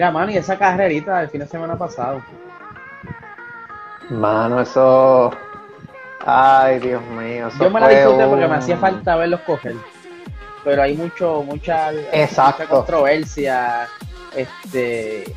Mira, 0.00 0.12
mano, 0.12 0.32
y 0.32 0.38
esa 0.38 0.56
carrerita 0.56 1.18
del 1.18 1.28
fin 1.28 1.40
de 1.40 1.46
semana 1.46 1.76
pasado. 1.76 2.22
Mano, 4.08 4.62
eso. 4.62 5.30
Ay, 6.24 6.78
Dios 6.78 7.02
mío. 7.02 7.48
eso 7.48 7.64
Yo 7.64 7.70
me 7.70 7.80
la 7.80 7.88
disfruté 7.90 8.26
porque 8.26 8.48
me 8.48 8.54
hacía 8.54 8.78
falta 8.78 9.16
verlos 9.16 9.40
coger. 9.42 9.74
Pero 10.64 10.82
hay 10.82 10.96
mucho, 10.96 11.42
mucha, 11.42 11.92
Exacto. 12.12 12.62
mucha 12.62 12.74
controversia. 12.74 13.88
Este, 14.34 15.36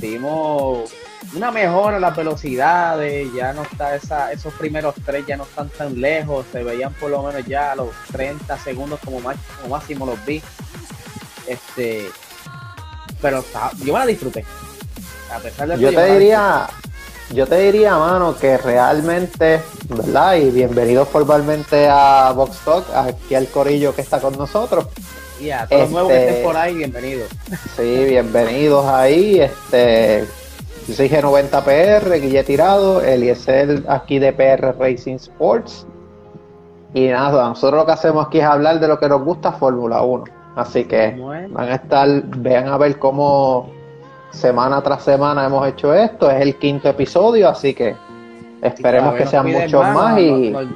vimos 0.00 0.90
una 1.36 1.50
mejora 1.50 1.96
en 1.96 2.00
las 2.00 2.16
velocidades, 2.16 3.30
ya 3.34 3.52
no 3.52 3.64
está 3.64 3.94
esa, 3.94 4.32
esos 4.32 4.54
primeros 4.54 4.94
tres 5.04 5.26
ya 5.26 5.36
no 5.36 5.42
están 5.42 5.68
tan 5.68 6.00
lejos, 6.00 6.46
se 6.50 6.64
veían 6.64 6.94
por 6.94 7.10
lo 7.10 7.22
menos 7.24 7.44
ya 7.44 7.72
a 7.72 7.76
los 7.76 7.90
30 8.10 8.56
segundos 8.56 9.00
como, 9.04 9.20
más, 9.20 9.36
como 9.60 9.76
máximo 9.76 10.06
los 10.06 10.24
vi. 10.24 10.42
Este, 11.46 12.08
pero 13.20 13.38
está- 13.38 13.70
yo 13.84 13.92
me 13.92 13.98
la 14.00 14.06
disfruté. 14.06 14.44
A 15.34 15.38
pesar 15.38 15.68
de 15.68 15.78
Yo 15.78 15.90
te 15.94 16.12
diría, 16.12 16.66
yo 17.34 17.46
te 17.46 17.56
diría, 17.60 17.96
mano, 17.98 18.34
que 18.36 18.56
realmente, 18.56 19.60
¿verdad? 19.88 20.36
Y 20.36 20.50
bienvenidos 20.50 21.08
formalmente 21.08 21.88
a 21.90 22.32
Vox 22.34 22.58
Talk, 22.64 22.84
aquí 22.94 23.34
al 23.34 23.46
corillo 23.48 23.94
que 23.94 24.00
está 24.02 24.20
con 24.20 24.36
nosotros. 24.38 24.86
Y 25.40 25.50
a 25.50 25.66
todos 25.66 25.82
los 25.82 25.90
nuevos 25.90 26.10
que 26.12 26.18
Este- 26.18 26.30
estén 26.30 26.44
por 26.44 26.56
ahí, 26.56 26.74
bienvenidos. 26.74 27.28
Sí, 27.76 28.04
bienvenidos 28.06 28.86
ahí. 28.86 29.40
Este, 29.40 30.24
yo 30.88 30.94
soy 30.94 31.08
G90PR, 31.08 32.18
Guille 32.20 32.42
Tirado, 32.44 33.02
Eliezer 33.02 33.84
aquí 33.88 34.18
de 34.18 34.32
PR 34.32 34.72
Racing 34.78 35.16
Sports. 35.16 35.86
Y 36.94 37.08
nada, 37.08 37.48
nosotros 37.50 37.80
lo 37.80 37.86
que 37.86 37.92
hacemos 37.92 38.26
aquí 38.26 38.38
es 38.40 38.44
hablar 38.46 38.80
de 38.80 38.88
lo 38.88 38.98
que 38.98 39.08
nos 39.08 39.22
gusta 39.22 39.52
Fórmula 39.52 40.00
1. 40.02 40.24
Así 40.58 40.84
que 40.86 41.14
van 41.50 41.68
a 41.68 41.74
estar, 41.76 42.08
vean 42.38 42.66
a 42.66 42.76
ver 42.76 42.98
cómo 42.98 43.70
semana 44.32 44.82
tras 44.82 45.04
semana 45.04 45.46
hemos 45.46 45.66
hecho 45.68 45.94
esto. 45.94 46.28
Es 46.28 46.40
el 46.42 46.56
quinto 46.56 46.88
episodio, 46.88 47.48
así 47.48 47.74
que 47.74 47.94
esperemos 48.60 49.14
que 49.14 49.24
sean 49.26 49.46
muchos 49.52 49.80
más. 49.86 50.18
y 50.18 50.50
nos- 50.50 50.64
nos- 50.64 50.74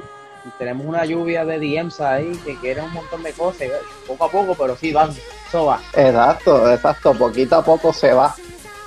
tenemos 0.57 0.85
una 0.85 1.03
lluvia 1.03 1.43
de 1.43 1.59
DMs 1.59 1.99
ahí 1.99 2.31
que 2.45 2.55
quieren 2.59 2.85
un 2.85 2.93
montón 2.93 3.23
de 3.23 3.33
cosas, 3.33 3.67
poco 4.07 4.23
a 4.23 4.29
poco, 4.29 4.55
pero 4.57 4.75
sí 4.77 4.93
van, 4.93 5.09
eso 5.49 5.65
va. 5.65 5.79
exacto, 5.93 6.71
exacto, 6.71 7.13
poquito 7.13 7.57
a 7.57 7.63
poco 7.63 7.91
se 7.91 8.13
va. 8.13 8.33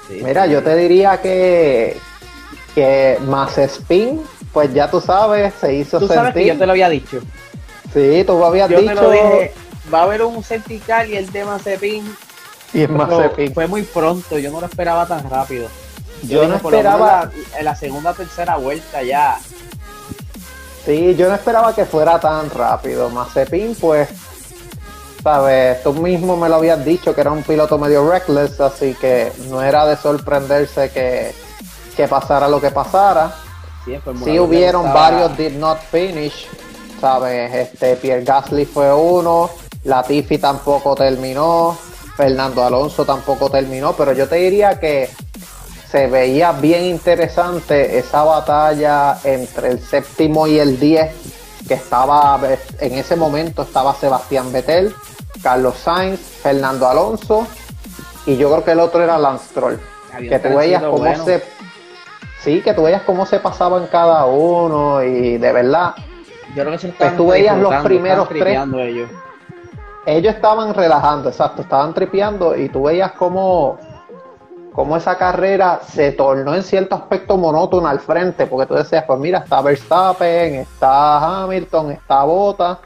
Sí, 0.09 0.23
Mira, 0.25 0.47
sí. 0.47 0.53
yo 0.53 0.63
te 0.63 0.77
diría 0.77 1.21
que, 1.21 1.99
que 2.75 3.19
más 3.27 3.59
spin, 3.59 4.23
pues 4.53 4.73
ya 4.73 4.91
tú 4.91 5.01
sabes, 5.01 5.53
se 5.61 5.75
hizo 5.75 5.99
Tú 5.99 6.07
sabes 6.09 6.33
que 6.33 6.41
sentir. 6.41 6.53
yo 6.55 6.59
te 6.59 6.65
lo 6.67 6.73
había 6.73 6.89
dicho. 6.89 7.21
Sí, 7.93 8.25
tú 8.27 8.39
me 8.39 8.47
habías 8.47 8.71
Yo 8.71 8.81
dicho. 8.81 8.95
te 8.95 9.01
lo 9.03 9.11
dije, 9.11 9.53
va 9.93 10.01
a 10.01 10.03
haber 10.05 10.23
un 10.23 10.43
certical 10.43 11.09
y 11.11 11.17
el 11.17 11.31
de 11.33 11.45
Mazepin 11.45 12.17
y 12.73 12.83
es 12.83 12.91
spin. 12.91 13.55
fue 13.55 13.67
muy 13.67 13.83
pronto, 13.83 14.39
yo 14.39 14.51
no 14.51 14.61
lo 14.61 14.67
esperaba 14.67 15.07
tan 15.07 15.29
rápido. 15.31 15.69
Yo 16.23 16.47
no 16.49 16.57
esperaba, 16.57 17.31
la- 17.53 17.59
en 17.59 17.65
la 17.65 17.77
segunda 17.77 18.11
o 18.11 18.15
tercera 18.15 18.57
vuelta 18.57 19.03
ya. 19.03 19.39
sí, 20.85 21.15
yo 21.17 21.29
no 21.29 21.35
esperaba 21.35 21.75
que 21.75 21.85
fuera 21.85 22.19
tan 22.21 22.49
rápido. 22.51 23.11
Mazepin, 23.11 23.75
pues, 23.77 24.09
sabes, 25.23 25.83
tú 25.83 25.93
mismo 25.95 26.37
me 26.37 26.49
lo 26.49 26.57
habías 26.57 26.85
dicho 26.85 27.15
que 27.15 27.21
era 27.21 27.33
un 27.33 27.43
piloto 27.43 27.79
medio 27.79 28.09
reckless, 28.09 28.61
así 28.61 28.95
que 29.01 29.33
no 29.51 29.63
era 29.63 29.85
de 29.87 29.97
sorprenderse 29.97 30.91
que, 30.91 31.35
que 31.97 32.09
pasara 32.09 32.49
lo 32.49 32.61
que 32.61 32.71
pasara. 32.71 33.35
Sí, 33.85 33.95
Sí 33.95 34.01
1 34.11 34.25
le 34.27 34.41
hubieron 34.41 34.83
gustaba- 34.83 35.11
varios 35.11 35.37
did 35.37 35.53
not 35.59 35.79
finish, 35.91 36.47
¿sabes? 37.01 37.53
Este, 37.55 37.97
Pierre 37.97 38.25
Gasly 38.25 38.65
fue 38.65 38.93
uno, 38.93 39.51
Latifi 39.87 40.39
tampoco 40.39 40.95
terminó, 40.95 41.77
Fernando 42.17 42.65
Alonso 42.65 43.05
tampoco 43.05 43.49
terminó, 43.49 43.93
pero 43.95 44.13
yo 44.13 44.29
te 44.29 44.37
diría 44.37 44.81
que 44.81 45.09
se 45.89 46.09
veía 46.09 46.53
bien 46.53 46.85
interesante 46.85 47.99
esa 47.99 48.25
batalla 48.25 49.19
entre 49.23 49.71
el 49.71 49.81
séptimo 49.81 50.47
y 50.47 50.59
el 50.59 50.81
10, 50.81 51.15
que 51.69 51.75
estaba, 51.75 52.39
en 52.81 52.95
ese 52.95 53.17
momento 53.17 53.63
estaba 53.63 53.95
Sebastián 53.95 54.53
Vettel, 54.53 54.93
Carlos 55.43 55.77
Sainz, 55.77 56.19
Fernando 56.19 56.89
Alonso, 56.89 57.47
y 58.27 58.37
yo 58.37 58.51
creo 58.51 58.65
que 58.65 58.73
el 58.73 58.81
otro 58.81 59.03
era 59.03 59.19
Lance 59.19 59.49
Había 60.13 60.31
que 60.31 60.49
tú 60.49 60.57
veías 60.57 60.83
cómo 60.83 60.99
bueno. 60.99 61.25
se 61.25 61.43
sí 62.43 62.61
que 62.61 62.75
tú 62.75 62.83
veías 62.83 63.03
cómo 63.03 63.25
se 63.27 63.39
pasaban 63.39 63.87
cada 63.87 64.25
uno 64.27 65.03
y 65.03 65.39
de 65.39 65.53
verdad 65.53 65.95
Yo 66.55 66.63
creo 66.63 66.73
que 66.73 66.79
se 66.79 66.89
estaban 66.89 67.17
tú 67.17 67.29
veías 67.29 67.57
los 67.57 67.75
primeros 67.85 68.29
tres. 68.29 68.59
ellos. 68.75 69.11
Ellos 70.07 70.35
estaban 70.35 70.73
relajando 70.73 71.29
exacto 71.29 71.63
estaban 71.63 71.93
tripeando 71.93 72.57
y 72.57 72.69
tú 72.69 72.85
veías 72.85 73.13
cómo 73.13 73.77
cómo 74.73 74.97
esa 74.97 75.17
carrera 75.19 75.81
se 75.87 76.13
tornó 76.13 76.55
en 76.55 76.63
cierto 76.63 76.95
aspecto 76.95 77.37
monótona 77.37 77.91
al 77.91 78.01
frente 78.01 78.47
porque 78.47 78.67
tú 78.67 78.75
decías 78.75 79.05
pues 79.07 79.19
mira 79.19 79.39
está 79.41 79.61
Verstappen 79.61 80.55
está 80.55 81.43
Hamilton 81.43 81.93
está 81.93 82.25
Bottas 82.25 82.79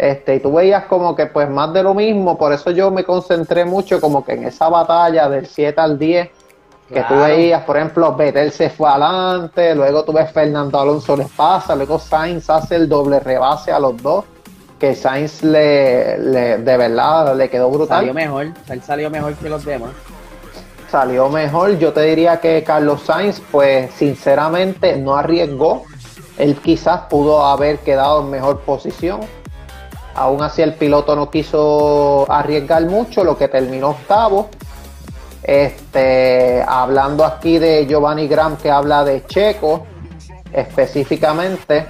este, 0.00 0.36
y 0.36 0.40
tú 0.40 0.54
veías 0.54 0.86
como 0.86 1.14
que 1.14 1.26
pues 1.26 1.50
más 1.50 1.74
de 1.74 1.82
lo 1.82 1.92
mismo, 1.92 2.38
por 2.38 2.54
eso 2.54 2.70
yo 2.70 2.90
me 2.90 3.04
concentré 3.04 3.66
mucho 3.66 4.00
como 4.00 4.24
que 4.24 4.32
en 4.32 4.44
esa 4.44 4.70
batalla 4.70 5.28
del 5.28 5.44
7 5.46 5.78
al 5.78 5.98
10, 5.98 6.26
que 6.88 7.00
tú 7.02 7.06
Claro. 7.08 7.22
veías, 7.24 7.62
por 7.64 7.76
ejemplo, 7.76 8.16
Vettel 8.16 8.50
se 8.50 8.70
fue 8.70 8.88
adelante, 8.88 9.74
luego 9.74 10.02
tú 10.02 10.14
ves 10.14 10.32
Fernando 10.32 10.80
Alonso 10.80 11.14
les 11.18 11.28
pasa, 11.28 11.76
luego 11.76 11.98
Sainz 11.98 12.48
hace 12.48 12.76
el 12.76 12.88
doble 12.88 13.20
rebase 13.20 13.72
a 13.72 13.78
los 13.78 14.02
dos, 14.02 14.24
que 14.80 14.94
Sainz 14.96 15.42
le, 15.42 16.18
le- 16.18 16.58
de 16.58 16.76
verdad 16.76 17.36
le 17.36 17.48
quedó 17.50 17.70
brutal. 17.70 17.98
Salió 17.98 18.14
mejor, 18.14 18.46
él 18.68 18.82
salió 18.82 19.10
mejor 19.10 19.34
que 19.34 19.48
los 19.48 19.64
demás. 19.64 19.90
salió 20.90 21.28
mejor. 21.28 21.78
Yo 21.78 21.92
te 21.92 22.00
diría 22.02 22.40
que 22.40 22.64
Carlos 22.64 23.02
Sainz, 23.02 23.40
pues 23.52 23.92
sinceramente 23.94 24.96
no 24.96 25.14
arriesgó. 25.16 25.84
Él 26.38 26.56
quizás 26.56 27.02
pudo 27.10 27.44
haber 27.44 27.78
quedado 27.80 28.22
en 28.22 28.30
mejor 28.30 28.60
posición. 28.60 29.20
Aún 30.14 30.42
así 30.42 30.62
el 30.62 30.74
piloto 30.74 31.14
no 31.14 31.30
quiso 31.30 32.26
arriesgar 32.30 32.82
mucho, 32.86 33.22
lo 33.22 33.36
que 33.36 33.46
terminó 33.48 33.90
octavo. 33.90 34.48
Este, 35.42 36.62
hablando 36.66 37.24
aquí 37.24 37.58
de 37.58 37.86
Giovanni 37.86 38.26
Graham 38.26 38.56
que 38.56 38.70
habla 38.70 39.04
de 39.04 39.24
Checo, 39.26 39.86
específicamente, 40.52 41.86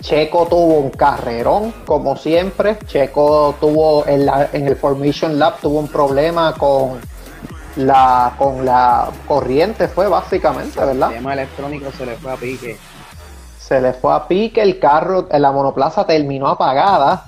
Checo 0.00 0.46
tuvo 0.46 0.78
un 0.78 0.90
carrerón, 0.90 1.72
como 1.84 2.16
siempre. 2.16 2.78
Checo 2.86 3.54
tuvo 3.60 4.06
en, 4.06 4.26
la- 4.26 4.48
en 4.52 4.66
el 4.66 4.76
Formation 4.76 5.38
Lab 5.38 5.60
tuvo 5.60 5.78
un 5.80 5.88
problema 5.88 6.54
con 6.54 7.00
la 7.76 8.34
con 8.38 8.64
la 8.64 9.08
corriente, 9.26 9.86
fue 9.88 10.08
básicamente, 10.08 10.80
¿verdad? 10.80 11.10
El 11.10 11.18
tema 11.18 11.32
electrónico 11.34 11.90
se 11.96 12.06
le 12.06 12.16
fue 12.16 12.32
a 12.32 12.36
pique. 12.36 12.76
Se 13.60 13.80
le 13.80 13.92
fue 13.92 14.14
a 14.14 14.26
pique 14.26 14.62
el 14.62 14.78
carro, 14.78 15.28
la 15.30 15.52
monoplaza 15.52 16.04
terminó 16.06 16.48
apagada. 16.48 17.26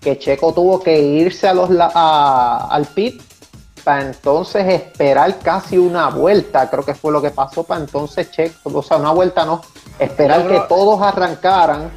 Que 0.00 0.18
Checo 0.18 0.52
tuvo 0.52 0.80
que 0.82 0.98
irse 1.00 1.48
a 1.48 1.54
los 1.54 1.70
la- 1.70 1.90
a- 1.94 2.68
al 2.70 2.86
pit 2.86 3.20
para 3.84 4.02
entonces 4.02 4.66
esperar 4.72 5.38
casi 5.40 5.76
una 5.76 6.08
vuelta, 6.08 6.70
creo 6.70 6.84
que 6.84 6.94
fue 6.94 7.10
lo 7.12 7.20
que 7.20 7.30
pasó 7.30 7.64
para 7.64 7.80
entonces 7.80 8.30
Checo, 8.30 8.70
o 8.72 8.82
sea, 8.82 8.96
una 8.98 9.10
vuelta 9.10 9.44
no, 9.44 9.60
esperar 10.02 10.46
que 10.48 10.60
todos 10.68 11.00
arrancaran 11.00 11.90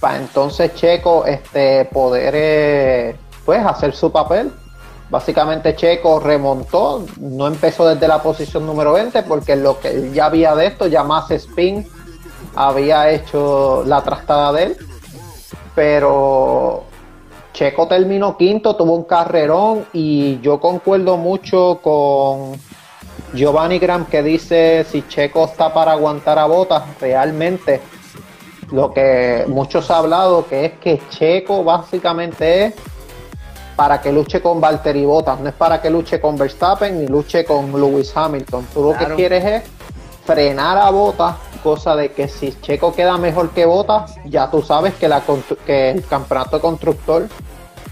para 0.00 0.18
entonces 0.18 0.74
Checo 0.74 1.24
este 1.26 1.84
poder 1.84 2.34
eh, 2.36 3.16
pues 3.44 3.64
hacer 3.64 3.94
su 3.94 4.10
papel. 4.10 4.52
Básicamente 5.08 5.76
Checo 5.76 6.18
remontó, 6.18 7.04
no 7.20 7.46
empezó 7.46 7.86
desde 7.86 8.08
la 8.08 8.20
posición 8.22 8.66
número 8.66 8.94
20 8.94 9.22
porque 9.22 9.54
lo 9.54 9.78
que 9.78 9.88
él 9.88 10.12
ya 10.12 10.26
había 10.26 10.54
de 10.54 10.66
esto, 10.66 10.86
ya 10.86 11.04
más 11.04 11.30
spin 11.30 11.86
había 12.56 13.10
hecho 13.10 13.84
la 13.86 14.02
trastada 14.02 14.52
de 14.52 14.62
él, 14.64 14.76
pero 15.74 16.84
Checo 17.52 17.86
terminó 17.86 18.36
quinto, 18.36 18.74
tuvo 18.74 18.94
un 18.94 19.04
carrerón 19.04 19.86
y 19.92 20.40
yo 20.40 20.58
concuerdo 20.58 21.16
mucho 21.16 21.78
con 21.82 22.58
Giovanni 23.32 23.78
Graham 23.78 24.06
que 24.06 24.22
dice 24.22 24.84
si 24.90 25.06
Checo 25.08 25.44
está 25.44 25.72
para 25.72 25.92
aguantar 25.92 26.38
a 26.38 26.46
botas, 26.46 26.82
realmente 27.00 27.80
lo 28.70 28.92
que 28.92 29.44
muchos 29.48 29.90
han 29.90 29.98
hablado 29.98 30.46
que 30.46 30.66
es 30.66 30.72
que 30.74 31.00
Checo 31.10 31.64
básicamente 31.64 32.66
es 32.66 32.74
para 33.76 34.00
que 34.00 34.12
luche 34.12 34.40
con 34.40 34.60
Valtteri 34.60 35.04
Bottas, 35.04 35.40
no 35.40 35.48
es 35.48 35.54
para 35.54 35.80
que 35.80 35.90
luche 35.90 36.20
con 36.20 36.36
Verstappen 36.36 37.00
ni 37.00 37.06
luche 37.06 37.44
con 37.44 37.72
Lewis 37.72 38.12
Hamilton. 38.14 38.66
Tú 38.72 38.82
lo 38.82 38.96
que 38.96 39.06
quieres 39.14 39.44
es 39.44 39.62
frenar 40.24 40.78
a 40.78 40.90
Bottas, 40.90 41.36
cosa 41.62 41.96
de 41.96 42.12
que 42.12 42.28
si 42.28 42.54
Checo 42.60 42.92
queda 42.92 43.16
mejor 43.18 43.50
que 43.50 43.64
Bottas, 43.64 44.14
ya 44.26 44.50
tú 44.50 44.62
sabes 44.62 44.94
que, 44.94 45.08
la 45.08 45.22
que 45.66 45.90
el 45.90 46.04
campeonato 46.06 46.60
constructor 46.60 47.28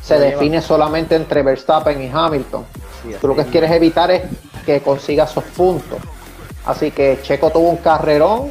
se 0.03 0.19
define 0.19 0.61
solamente 0.63 1.17
entre 1.17 1.43
Verstappen 1.43 2.01
y 2.03 2.11
Hamilton. 2.13 2.65
Sí, 3.03 3.15
Tú 3.21 3.29
lo 3.29 3.37
que 3.37 3.45
quieres 3.47 3.71
evitar 3.71 4.11
es 4.11 4.23
que 4.61 4.81
consiga 4.81 5.25
esos 5.25 5.45
puntos. 5.45 5.99
Así 6.67 6.91
que 6.91 7.19
Checo 7.23 7.51
tuvo 7.51 7.71
un 7.71 7.79
carrerón, 7.79 8.51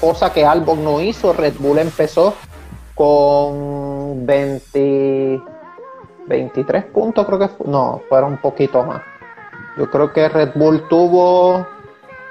cosa 0.00 0.32
que 0.32 0.44
Albon 0.44 0.84
no 0.84 1.00
hizo. 1.00 1.32
Red 1.32 1.54
Bull 1.58 1.78
empezó 1.78 2.34
con 2.94 4.24
20, 4.24 5.42
23 6.26 6.84
puntos 6.86 7.26
creo 7.26 7.38
que 7.38 7.48
fue. 7.48 7.66
No, 7.66 8.02
fueron 8.08 8.32
un 8.32 8.38
poquito 8.38 8.82
más. 8.84 9.02
Yo 9.76 9.90
creo 9.90 10.12
que 10.12 10.28
Red 10.28 10.52
Bull 10.54 10.88
tuvo 10.88 11.66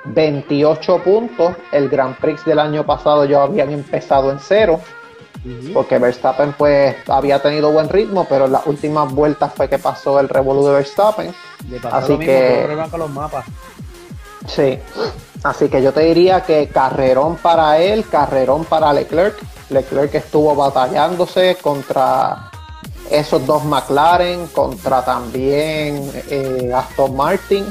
28 0.05 1.03
puntos. 1.03 1.55
El 1.71 1.89
Grand 1.89 2.15
Prix 2.17 2.43
del 2.45 2.59
año 2.59 2.85
pasado 2.85 3.25
ya 3.25 3.43
habían 3.43 3.71
empezado 3.71 4.31
en 4.31 4.39
cero. 4.39 4.79
Porque 5.73 5.99
Verstappen 5.99 6.53
pues 6.57 6.95
había 7.07 7.41
tenido 7.41 7.71
buen 7.71 7.89
ritmo, 7.89 8.25
pero 8.27 8.45
en 8.45 8.53
las 8.53 8.65
últimas 8.65 9.13
vueltas 9.13 9.53
fue 9.53 9.69
que 9.69 9.77
pasó 9.77 10.19
el 10.19 10.27
revolú 10.27 10.65
de 10.65 10.73
Verstappen. 10.73 11.35
Así 11.91 12.17
que, 12.17 12.67
con 12.89 12.99
los 12.99 13.09
mapas. 13.11 13.45
Sí, 14.47 14.79
así 15.43 15.69
que 15.69 15.81
yo 15.81 15.91
te 15.91 16.01
diría 16.01 16.41
que 16.41 16.67
carrerón 16.67 17.37
para 17.37 17.79
él, 17.79 18.05
carrerón 18.09 18.65
para 18.65 18.91
Leclerc. 18.93 19.35
Leclerc 19.69 20.13
estuvo 20.15 20.55
batallándose 20.55 21.57
contra 21.61 22.51
esos 23.09 23.45
dos 23.45 23.63
McLaren, 23.65 24.47
contra 24.47 25.03
también 25.03 26.11
eh, 26.29 26.71
Aston 26.73 27.15
Martin. 27.15 27.65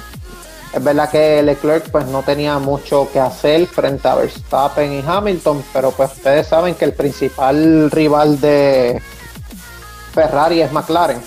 Es 0.75 0.83
verdad 0.83 1.09
que 1.09 1.41
Leclerc 1.41 1.89
pues 1.93 2.05
no 2.09 2.23
tenía 2.23 2.59
mucho 2.59 3.09
que 3.13 3.21
hacer 3.21 3.65
frente 3.67 4.09
a 4.09 4.17
Verstappen 4.17 4.93
y 4.93 5.05
Hamilton, 5.07 5.63
pero 5.73 5.93
pues 5.93 6.11
ustedes 6.15 6.49
saben 6.49 6.75
que 6.75 6.85
el 6.85 6.95
principal 6.95 7.93
rival 7.93 8.41
de 8.41 9.01
Ferrari 10.13 10.63
es 10.63 10.73
McLaren. 10.73 11.19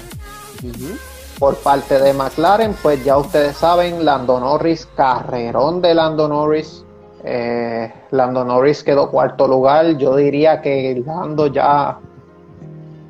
Por 1.39 1.55
parte 1.59 1.97
de 1.97 2.11
McLaren, 2.11 2.75
pues 2.81 3.01
ya 3.05 3.17
ustedes 3.17 3.55
saben, 3.55 4.03
Lando 4.03 4.38
Norris, 4.38 4.85
carrerón 4.97 5.81
de 5.81 5.93
Lando 5.93 6.27
Norris. 6.27 6.83
Eh, 7.23 7.89
Lando 8.11 8.43
Norris 8.43 8.83
quedó 8.83 9.09
cuarto 9.09 9.47
lugar. 9.47 9.97
Yo 9.97 10.17
diría 10.17 10.61
que 10.61 11.01
Lando 11.05 11.47
ya 11.47 12.00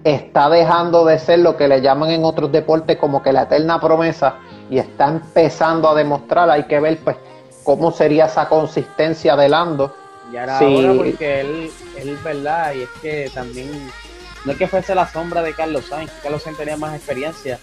está 0.04 0.50
dejando 0.50 1.04
de 1.04 1.18
ser 1.18 1.40
lo 1.40 1.58
que 1.58 1.68
le 1.68 1.82
llaman 1.82 2.12
en 2.12 2.24
otros 2.24 2.52
deportes 2.52 2.98
como 2.98 3.24
que 3.24 3.34
la 3.34 3.44
eterna 3.44 3.82
promesa 3.82 4.36
y 4.70 4.80
está 4.80 5.08
empezando 5.08 5.90
a 5.90 5.96
demostrar, 5.96 6.50
hay 6.50 6.64
que 6.64 6.80
ver 6.80 7.00
pues 7.04 7.18
cómo 7.64 7.92
sería 7.92 8.26
esa 8.26 8.48
consistencia 8.48 9.36
de 9.36 9.50
Lando. 9.50 9.94
Y 10.32 10.38
ahora, 10.38 10.60
porque 10.60 11.42
él, 11.42 11.72
él, 11.98 12.18
verdad, 12.24 12.74
y 12.74 12.82
es 12.82 12.90
que 13.02 13.32
también, 13.34 13.70
no 14.44 14.52
es 14.52 14.58
que 14.58 14.68
fuese 14.68 14.94
la 14.94 15.08
sombra 15.08 15.42
de 15.42 15.54
Carlos 15.54 15.86
Sainz, 15.86 16.12
que 16.12 16.22
Carlos 16.22 16.44
Sainz 16.44 16.58
tenía 16.58 16.76
más 16.76 16.96
experiencia, 16.96 17.60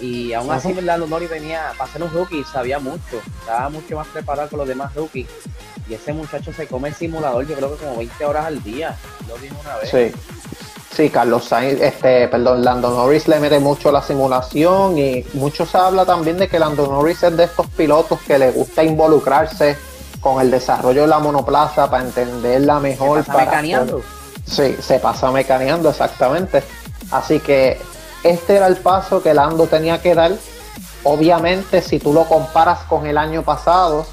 y 0.00 0.32
aún 0.32 0.50
así, 0.52 0.72
¿verdad? 0.72 0.98
Nori 0.98 1.26
tenía, 1.26 1.72
para 1.76 1.90
ser 1.90 2.02
un 2.02 2.12
rookie, 2.12 2.44
sabía 2.44 2.78
mucho, 2.78 3.20
estaba 3.40 3.68
mucho 3.68 3.96
más 3.96 4.06
preparado 4.08 4.48
que 4.48 4.56
los 4.56 4.68
demás 4.68 4.94
rookies, 4.94 5.28
y 5.88 5.94
ese 5.94 6.12
muchacho 6.12 6.52
se 6.52 6.68
come 6.68 6.88
el 6.88 6.94
simulador, 6.94 7.46
yo 7.46 7.56
creo 7.56 7.76
que 7.76 7.84
como 7.84 7.96
20 7.96 8.24
horas 8.24 8.46
al 8.46 8.62
día, 8.62 8.96
lo 9.28 9.36
vimos 9.36 9.58
una 9.64 9.76
vez. 9.76 9.90
Sí. 9.90 10.20
Sí, 10.94 11.10
Carlos 11.10 11.46
Sainz, 11.46 11.80
este, 11.80 12.28
perdón, 12.28 12.62
Lando 12.62 12.88
Norris 12.90 13.26
le 13.26 13.40
mete 13.40 13.58
mucho 13.58 13.90
la 13.90 14.00
simulación 14.00 14.96
y 14.96 15.24
mucho 15.34 15.66
se 15.66 15.76
habla 15.76 16.04
también 16.04 16.38
de 16.38 16.46
que 16.46 16.60
Lando 16.60 16.86
Norris 16.86 17.20
es 17.24 17.36
de 17.36 17.44
estos 17.44 17.66
pilotos 17.66 18.20
que 18.20 18.38
le 18.38 18.52
gusta 18.52 18.84
involucrarse 18.84 19.76
con 20.20 20.40
el 20.40 20.52
desarrollo 20.52 21.02
de 21.02 21.08
la 21.08 21.18
monoplaza 21.18 21.90
para 21.90 22.04
entenderla 22.04 22.78
mejor. 22.78 23.24
¿Se 23.24 23.32
pasa 23.32 23.44
mecaneando? 23.44 24.02
Sí, 24.46 24.76
se 24.80 25.00
pasa 25.00 25.32
mecaneando, 25.32 25.90
exactamente. 25.90 26.62
Así 27.10 27.40
que 27.40 27.80
este 28.22 28.54
era 28.54 28.68
el 28.68 28.76
paso 28.76 29.20
que 29.20 29.34
Lando 29.34 29.66
tenía 29.66 30.00
que 30.00 30.14
dar. 30.14 30.30
Obviamente, 31.02 31.82
si 31.82 31.98
tú 31.98 32.12
lo 32.12 32.24
comparas 32.24 32.84
con 32.84 33.04
el 33.06 33.18
año 33.18 33.42
pasado, 33.42 34.06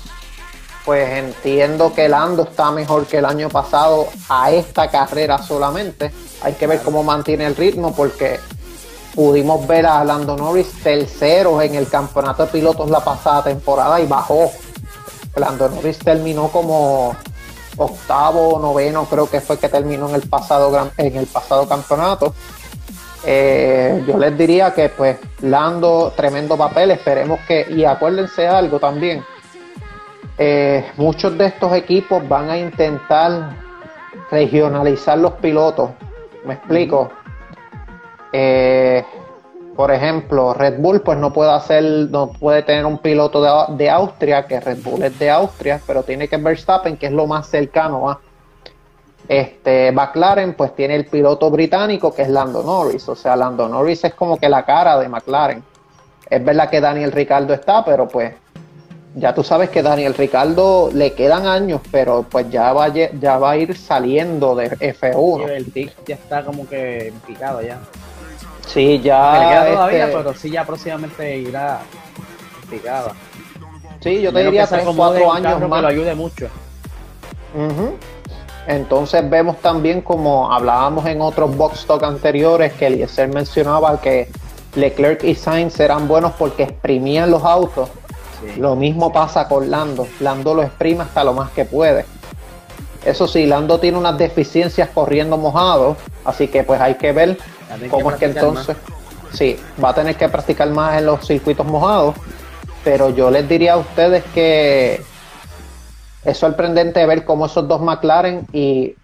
pues 0.86 1.10
entiendo 1.10 1.94
que 1.94 2.10
Lando 2.10 2.44
está 2.44 2.72
mejor 2.72 3.06
que 3.06 3.18
el 3.18 3.26
año 3.26 3.50
pasado 3.50 4.08
a 4.30 4.52
esta 4.52 4.90
carrera 4.90 5.38
solamente 5.38 6.12
hay 6.42 6.54
que 6.54 6.68
ver 6.68 6.82
cómo 6.82 7.04
mantiene 7.04 7.46
el 7.46 7.56
ritmo 7.56 7.94
porque 7.96 8.40
pudimos 9.14 9.68
ver 9.68 9.86
a 9.86 10.04
Lando 10.04 10.36
Norris 10.36 10.72
tercero 10.84 11.62
en 11.62 11.76
el 11.76 11.88
campeonato 11.88 12.46
de 12.46 12.52
pilotos 12.52 12.90
la 12.90 13.04
pasada 13.04 13.44
temporada 13.44 14.00
y 14.00 14.08
bajó. 14.08 14.52
Lando 15.36 15.70
Norris 15.70 16.00
terminó 16.00 16.50
como 16.50 17.16
octavo 17.78 18.56
o 18.56 18.60
noveno, 18.60 19.06
creo 19.06 19.30
que 19.30 19.40
fue 19.40 19.58
que 19.58 19.70
terminó 19.70 20.10
en 20.10 20.16
el 20.16 20.24
pasado, 20.24 20.92
en 20.98 21.16
el 21.16 21.28
pasado 21.28 21.68
campeonato. 21.68 22.34
Eh, 23.24 24.04
yo 24.08 24.18
les 24.18 24.36
diría 24.36 24.74
que 24.74 24.90
pues 24.90 25.18
Lando, 25.42 26.12
tremendo 26.16 26.58
papel, 26.58 26.92
esperemos 26.92 27.40
que, 27.48 27.68
y 27.70 27.86
acuérdense 27.86 28.48
algo 28.48 28.80
también, 28.80 29.24
eh, 30.38 30.86
muchos 30.98 31.38
de 31.38 31.46
estos 31.46 31.74
equipos 31.74 32.28
van 32.28 32.50
a 32.50 32.58
intentar 32.58 33.56
regionalizar 34.30 35.18
los 35.18 35.34
pilotos 35.34 35.92
me 36.44 36.56
explico. 36.56 37.12
Eh, 38.32 39.04
por 39.76 39.92
ejemplo, 39.92 40.54
Red 40.54 40.80
Bull 40.80 41.02
pues 41.02 41.18
no 41.18 41.32
puede 41.32 41.52
hacer, 41.52 41.84
no 41.84 42.32
puede 42.32 42.64
tener 42.64 42.86
un 42.86 42.98
piloto 43.00 43.42
de, 43.76 43.90
Austria, 43.90 44.46
que 44.46 44.60
Red 44.60 44.84
Bull 44.84 45.04
es 45.04 45.18
de 45.18 45.30
Austria, 45.30 45.80
pero 45.86 46.04
tiene 46.04 46.28
que 46.28 46.38
Verstappen, 46.38 46.98
que 46.98 47.08
es 47.08 47.12
lo 47.12 47.28
más 47.28 47.48
cercano 47.48 48.10
a. 48.10 48.20
Este, 49.28 49.92
McLaren 49.92 50.56
pues 50.56 50.76
tiene 50.76 50.96
el 50.96 51.06
piloto 51.06 51.50
británico 51.50 52.14
que 52.14 52.24
es 52.24 52.30
Lando 52.30 52.64
Norris, 52.64 53.08
o 53.08 53.16
sea, 53.16 53.36
Lando 53.36 53.70
Norris 53.70 54.04
es 54.04 54.14
como 54.14 54.38
que 54.38 54.50
la 54.50 54.66
cara 54.66 55.00
de 55.00 55.08
McLaren. 55.08 55.64
Es 56.30 56.44
verdad 56.44 56.70
que 56.70 56.82
Daniel 56.82 57.12
Ricardo 57.12 57.54
está, 57.54 57.86
pero 57.86 58.08
pues 58.08 58.34
ya 59.16 59.34
tú 59.34 59.44
sabes 59.44 59.70
que 59.70 59.84
Daniel 59.84 60.14
Ricardo 60.14 60.90
le 60.94 61.14
quedan 61.14 61.46
años, 61.46 61.82
pero 61.92 62.24
pues 62.24 62.50
ya 62.50 62.72
va, 62.74 62.88
ya 62.88 63.38
va 63.38 63.52
a 63.52 63.58
ir 63.58 63.78
saliendo 63.78 64.56
de 64.56 64.72
F1. 64.72 65.50
el 65.50 65.72
TIC 65.72 65.92
ya 66.06 66.16
está 66.16 66.44
como 66.46 66.68
que 66.68 67.14
picado 67.28 67.62
ya. 67.62 67.80
Sí, 68.68 69.02
ya. 69.02 69.34
Le 69.34 69.50
queda 69.50 69.74
todavía, 69.74 70.06
este 70.06 70.18
pero 70.18 70.34
sí 70.34 70.50
ya 70.50 70.66
próximamente 70.66 71.38
irá 71.38 71.82
picado. 72.70 73.12
Sí, 74.00 74.22
yo 74.22 74.32
te 74.32 74.44
diría 74.44 74.66
tres 74.66 74.86
cuatro 74.96 75.32
años 75.32 75.60
más. 75.68 75.80
Que 75.80 75.82
lo 75.82 75.88
ayude 75.88 76.16
mucho. 76.16 76.48
Entonces 78.68 79.30
vemos 79.30 79.58
también 79.58 80.02
como 80.02 80.52
hablábamos 80.54 81.06
en 81.06 81.22
otros 81.22 81.56
box 81.58 81.86
talk 81.86 82.04
anteriores 82.04 82.74
que 82.74 82.88
Eliezer 82.88 83.28
mencionaba 83.28 84.00
que 84.00 84.30
Leclerc 84.76 85.24
y 85.26 85.36
Sainz 85.36 85.80
eran 85.80 86.08
buenos 86.08 86.32
porque 86.34 86.64
exprimían 86.64 87.30
los 87.30 87.44
autos 87.44 87.90
lo 88.58 88.76
mismo 88.76 89.12
pasa 89.12 89.48
con 89.48 89.70
Lando. 89.70 90.08
Lando 90.20 90.54
lo 90.54 90.64
exprime 90.64 91.04
hasta 91.04 91.24
lo 91.24 91.34
más 91.34 91.52
que 91.52 91.66
puede. 91.66 92.06
Eso 93.06 93.28
sí, 93.28 93.46
Lando 93.46 93.80
tiene 93.80 93.98
unas 93.98 94.18
deficiencias 94.18 94.90
corriendo 94.90 95.38
mojado, 95.38 95.98
así 96.24 96.48
que 96.48 96.64
pues 96.64 96.80
hay 96.80 96.96
que 96.96 97.12
ver 97.12 97.38
cómo 97.90 98.12
es 98.12 98.18
que 98.18 98.26
entonces, 98.26 98.78
sí, 99.34 99.60
va 99.84 99.90
a 99.90 99.96
tener 99.96 100.16
que 100.16 100.30
practicar 100.30 100.70
más 100.70 101.00
en 101.00 101.08
los 101.08 101.26
circuitos 101.26 101.66
mojados, 101.66 102.16
pero 102.84 103.10
yo 103.10 103.32
les 103.32 103.50
diría 103.50 103.74
a 103.74 103.78
ustedes 103.78 104.24
que 104.36 105.02
es 106.24 106.38
sorprendente 106.38 107.04
ver 107.08 107.26
cómo 107.26 107.48
esos 107.48 107.68
dos 107.68 107.82
McLaren 107.82 108.46
y 108.54 108.96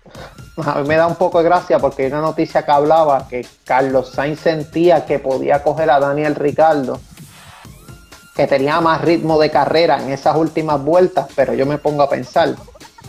a 0.64 0.82
mí 0.82 0.88
me 0.88 0.96
da 0.96 1.08
un 1.08 1.16
poco 1.16 1.40
de 1.40 1.46
gracia 1.46 1.80
porque 1.80 2.04
hay 2.04 2.12
una 2.12 2.22
noticia 2.22 2.64
que 2.64 2.72
hablaba 2.72 3.28
que 3.28 3.48
Carlos 3.64 4.12
Sainz 4.12 4.40
sentía 4.40 5.06
que 5.06 5.18
podía 5.18 5.64
coger 5.64 5.90
a 5.90 6.00
Daniel 6.00 6.36
Ricardo 6.36 7.00
que 8.38 8.46
tenía 8.46 8.80
más 8.80 9.02
ritmo 9.02 9.40
de 9.40 9.50
carrera 9.50 10.00
en 10.02 10.12
esas 10.12 10.36
últimas 10.38 10.82
vueltas, 10.82 11.28
pero 11.36 11.56
yo 11.56 11.66
me 11.66 11.80
pongo 11.80 12.04
a 12.04 12.10
pensar, 12.10 12.56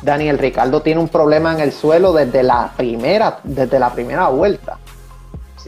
Daniel 0.00 0.38
Ricardo 0.38 0.80
tiene 0.80 1.00
un 1.00 1.08
problema 1.08 1.52
en 1.52 1.61
el 1.61 1.70
suelo 1.70 2.14
desde 2.14 2.42
la 2.42 2.73
primera, 2.76 3.40
desde 3.44 3.78
la 3.78 3.92
primera 3.92 4.28
vuelta. 4.28 4.78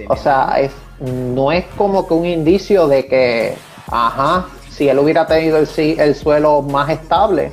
o 0.08 0.16
sea, 0.16 0.54
es, 0.58 0.72
no 1.00 1.52
es 1.52 1.66
como 1.76 2.08
que 2.08 2.14
un 2.14 2.24
indicio 2.24 2.88
de 2.88 3.06
que, 3.06 3.54
ajá, 3.88 4.46
si 4.70 4.88
él 4.88 4.98
hubiera 4.98 5.26
tenido 5.26 5.58
el, 5.58 5.68
el 5.76 6.14
suelo 6.14 6.62
más 6.62 6.88
estable, 6.88 7.52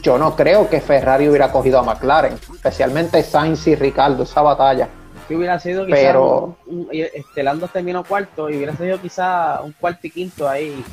yo 0.00 0.16
no 0.16 0.36
creo 0.36 0.68
que 0.70 0.80
Ferrari 0.80 1.28
hubiera 1.28 1.50
cogido 1.50 1.80
a 1.80 1.82
McLaren, 1.82 2.34
especialmente 2.54 3.20
Sainz 3.24 3.66
y 3.66 3.74
Ricardo, 3.74 4.22
esa 4.22 4.42
batalla. 4.42 4.88
Que 5.26 5.34
hubiera 5.34 5.58
sido 5.58 5.84
quizá 5.84 5.96
pero, 5.96 6.56
este, 6.92 7.42
Lando 7.42 7.66
terminó 7.66 8.04
cuarto 8.04 8.48
y 8.48 8.56
hubiera 8.56 8.76
sido 8.76 9.00
quizá 9.00 9.60
un 9.62 9.72
cuarto 9.72 10.06
y 10.06 10.10
quinto 10.10 10.48
ahí 10.48 10.84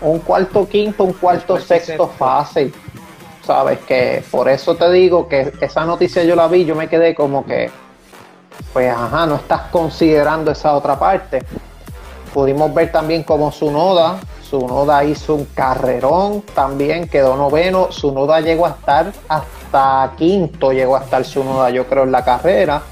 un 0.00 0.18
cuarto 0.20 0.68
quinto, 0.68 1.04
un 1.04 1.12
cuarto 1.12 1.58
sexto 1.58 2.08
fácil. 2.08 2.72
Sabes 3.44 3.80
que 3.80 4.24
por 4.30 4.48
eso 4.48 4.74
te 4.74 4.90
digo 4.90 5.28
que 5.28 5.52
esa 5.60 5.84
noticia 5.84 6.24
yo 6.24 6.34
la 6.34 6.48
vi, 6.48 6.64
yo 6.64 6.74
me 6.74 6.88
quedé 6.88 7.14
como 7.14 7.44
que, 7.44 7.70
pues 8.72 8.90
ajá, 8.90 9.26
no 9.26 9.36
estás 9.36 9.62
considerando 9.70 10.50
esa 10.50 10.74
otra 10.74 10.98
parte. 10.98 11.42
Pudimos 12.32 12.72
ver 12.72 12.90
también 12.90 13.22
como 13.22 13.52
Sunoda, 13.52 14.18
Sunoda 14.42 15.04
hizo 15.04 15.34
un 15.34 15.44
carrerón, 15.46 16.42
también 16.54 17.08
quedó 17.08 17.36
noveno, 17.36 17.92
Sunoda 17.92 18.40
llegó 18.40 18.66
a 18.66 18.70
estar 18.70 19.12
hasta 19.28 20.12
quinto, 20.16 20.72
llegó 20.72 20.96
a 20.96 21.00
estar 21.00 21.24
Sunoda 21.24 21.70
yo 21.70 21.86
creo 21.86 22.04
en 22.04 22.12
la 22.12 22.24
carrera 22.24 22.82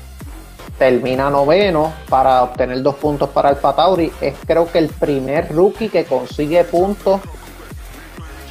termina 0.78 1.30
noveno 1.30 1.92
para 2.08 2.42
obtener 2.42 2.82
dos 2.82 2.96
puntos 2.96 3.28
para 3.30 3.50
el 3.50 3.56
Tauri. 3.56 4.12
Es 4.20 4.34
creo 4.46 4.70
que 4.70 4.78
el 4.78 4.88
primer 4.88 5.52
rookie 5.54 5.88
que 5.88 6.04
consigue 6.04 6.64
puntos 6.64 7.20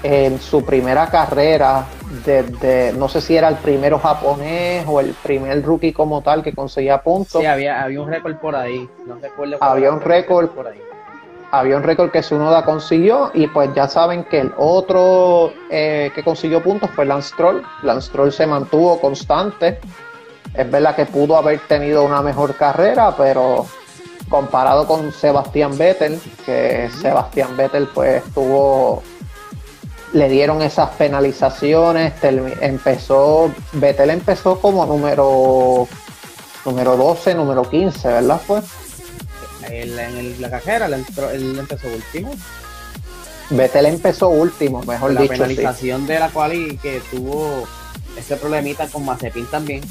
en 0.03 0.39
su 0.39 0.65
primera 0.65 1.07
carrera 1.07 1.85
desde, 2.25 2.93
no 2.93 3.07
sé 3.07 3.21
si 3.21 3.35
era 3.35 3.47
el 3.47 3.55
primero 3.55 3.99
japonés 3.99 4.85
o 4.87 4.99
el 4.99 5.13
primer 5.23 5.63
rookie 5.63 5.93
como 5.93 6.21
tal 6.21 6.43
que 6.43 6.53
conseguía 6.53 7.01
puntos. 7.01 7.41
Sí, 7.41 7.45
había, 7.45 7.81
había 7.81 8.01
un 8.01 8.09
récord 8.09 8.35
por 8.37 8.55
ahí, 8.55 8.89
no 9.05 9.15
recuerdo. 9.15 9.57
Había 9.61 9.91
un 9.91 10.01
récord 10.01 10.49
por 10.49 10.67
ahí. 10.67 10.81
Había 11.51 11.75
un 11.75 11.83
récord 11.83 12.11
que 12.11 12.23
Sunoda 12.23 12.63
consiguió 12.63 13.29
y 13.33 13.47
pues 13.47 13.73
ya 13.75 13.87
saben 13.87 14.23
que 14.23 14.39
el 14.39 14.53
otro 14.57 15.51
eh, 15.69 16.09
que 16.15 16.23
consiguió 16.23 16.63
puntos 16.63 16.89
fue 16.91 17.05
Lance 17.05 17.33
Troll. 17.35 17.61
Lance 17.83 18.09
Troll 18.09 18.31
se 18.31 18.47
mantuvo 18.47 18.99
constante. 19.01 19.79
Es 20.53 20.69
verdad 20.69 20.95
que 20.95 21.05
pudo 21.05 21.37
haber 21.37 21.59
tenido 21.67 22.03
una 22.03 22.21
mejor 22.21 22.55
carrera, 22.55 23.15
pero 23.15 23.65
comparado 24.29 24.87
con 24.87 25.11
Sebastián 25.11 25.77
Vettel, 25.77 26.19
que 26.45 26.89
Sebastián 27.01 27.55
Vettel 27.57 27.87
pues 27.93 28.23
tuvo 28.33 29.03
le 30.13 30.27
dieron 30.27 30.61
esas 30.61 30.89
penalizaciones, 30.91 32.13
empezó, 32.21 33.51
Vettel 33.73 34.09
empezó 34.09 34.59
como 34.59 34.85
número 34.85 35.87
número 36.65 36.97
12, 36.97 37.35
número 37.35 37.69
15, 37.69 38.07
¿verdad? 38.07 38.41
Fue. 38.45 38.61
en 39.69 40.41
la 40.41 40.49
carrera 40.49 40.87
él, 40.87 41.57
empezó 41.59 41.87
último. 41.87 42.31
Vettel 43.49 43.85
empezó 43.85 44.29
último, 44.29 44.81
mejor 44.83 45.13
la 45.13 45.21
dicho. 45.21 45.33
La 45.33 45.39
penalización 45.47 46.07
de 46.07 46.19
la 46.19 46.29
cual 46.29 46.53
y 46.53 46.77
que 46.77 47.01
tuvo 47.11 47.65
ese 48.17 48.37
problemita 48.37 48.87
con 48.87 49.05
Mazepin 49.05 49.45
también, 49.47 49.81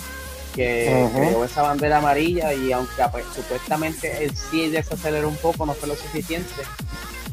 que 0.61 1.09
creó 1.15 1.45
esa 1.45 1.63
bandera 1.63 1.99
amarilla 1.99 2.53
y 2.53 2.71
aunque 2.73 3.03
pues, 3.11 3.25
supuestamente 3.35 4.25
él 4.25 4.37
sí 4.37 4.69
desaceleró 4.69 5.29
un 5.29 5.37
poco, 5.37 5.65
no 5.65 5.73
fue 5.73 5.89
lo 5.89 5.95
suficiente 5.95 6.63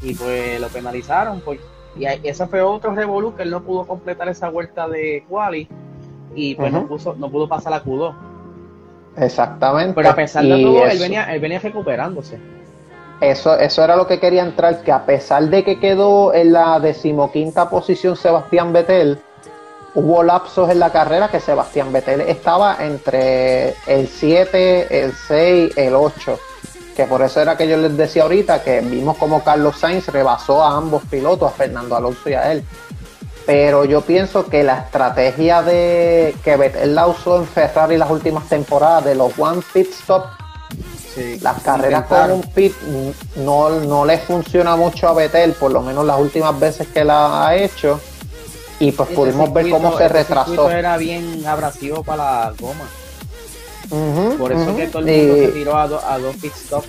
y 0.01 0.13
pues 0.13 0.62
lo 0.62 0.69
penalizaron 0.69 1.41
porque 1.41 1.63
y 2.00 2.05
ese 2.05 2.46
fue 2.48 2.62
otro 2.62 2.93
revolú 2.93 3.36
que 3.36 3.43
él 3.43 3.50
no 3.50 3.63
pudo 3.63 3.86
completar 3.86 4.29
esa 4.29 4.50
vuelta 4.50 4.88
de 4.88 5.25
quali 5.27 5.67
y 6.36 6.55
pues 6.55 6.72
no, 6.72 6.88
no 7.17 7.31
pudo 7.31 7.50
pasar 7.50 7.72
la 7.72 7.84
Q2. 7.84 8.13
Exactamente. 9.17 9.93
Pero 9.96 10.10
a 10.10 10.15
pesar 10.15 10.46
de 10.46 10.62
todo, 10.62 10.86
él 10.86 11.00
venía, 11.00 11.34
él 11.34 11.39
venía 11.39 11.60
recuperándose. 11.60 12.38
Eso, 13.19 13.57
eso 13.57 13.84
era 13.84 13.96
lo 13.96 14.05
que 14.05 14.19
quería 14.19 14.43
entrar, 14.43 14.84
que 14.84 14.91
a 14.91 15.07
pesar 15.07 15.50
de 15.50 15.63
que 15.63 15.79
quedó 15.79 16.36
en 16.36 16.53
la 16.53 16.79
decimoquinta 16.79 17.67
posición 17.67 18.15
Sebastián 18.15 18.72
Vettel, 18.72 19.19
hubo 19.96 20.24
lapsos 20.24 20.70
en 20.70 20.79
la 20.79 20.91
carrera 20.91 21.29
que 21.29 21.39
Sebastián 21.39 21.91
Vettel 21.91 22.22
estaba 22.22 22.77
entre 22.79 23.75
el 23.88 24.08
7, 24.08 25.03
el 25.03 25.13
6, 25.13 25.77
el 25.77 25.96
8 25.96 26.39
que 26.98 27.06
por 27.06 27.22
eso 27.22 27.39
era 27.39 27.56
que 27.56 27.67
yo 27.67 27.77
les 27.77 27.96
decía 27.96 28.24
ahorita 28.24 28.63
que 28.63 28.82
vimos 28.82 29.17
como 29.17 29.44
Carlos 29.44 29.77
Sainz 29.77 30.08
rebasó 30.08 30.63
a 30.63 30.75
ambos 30.75 31.03
pilotos, 31.03 31.51
a 31.51 31.56
Fernando 31.56 31.96
Alonso 31.96 32.27
y 32.27 32.34
a 32.34 32.51
él. 32.51 32.65
Pero 33.46 33.86
yo 33.86 34.01
pienso 34.01 34.48
que 34.48 34.63
la 34.63 34.79
estrategia 34.79 35.62
de 35.62 36.36
que 36.44 36.58
Vettel 36.58 36.96
la 36.96 37.06
usó 37.06 37.38
en 37.38 37.46
Ferrari 37.46 37.98
las 37.98 38.10
últimas 38.10 38.50
temporadas 38.50 39.06
de 39.06 39.13
los 39.13 39.32
one 39.38 39.62
pit 39.72 39.91
stop, 39.91 40.25
las 41.41 41.62
carreras 41.62 42.08
con 42.08 42.32
un 42.32 42.41
pit 42.41 42.74
no, 43.36 43.70
no 43.70 44.03
le 44.03 44.17
funciona 44.17 44.75
mucho 44.75 45.08
a 45.08 45.13
Vettel, 45.13 45.53
por 45.53 45.72
lo 45.72 45.84
menos 45.84 46.03
las 46.03 46.20
últimas 46.20 46.60
veces 46.60 46.88
que 46.88 47.03
la 47.03 47.48
ha 47.48 47.56
hecho. 47.56 48.00
Y 48.79 48.91
pues 48.91 49.10
pudimos 49.10 49.51
ver 49.53 49.69
cómo 49.69 49.98
se 49.98 50.07
retrasó. 50.07 50.69
Era 50.69 50.98
bien 50.98 51.46
abrasivo 51.46 52.03
para 52.03 52.24
la 52.24 52.53
goma. 52.60 52.86
Por 54.38 54.51
eso 54.51 54.75
que 54.75 54.88
todo 54.88 55.07
el 55.07 55.27
mundo 55.27 55.36
se 55.36 55.48
tiró 55.50 55.77
a, 55.77 55.88
dos 55.88 56.36
pit 56.36 56.53
stops. 56.53 56.88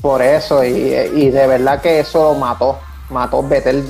Por 0.00 0.20
eso, 0.20 0.64
y, 0.64 1.30
de 1.30 1.46
verdad 1.46 1.80
que 1.80 2.00
eso 2.00 2.34
mató. 2.34 2.78
Mató. 3.08 3.42
Betel, 3.42 3.82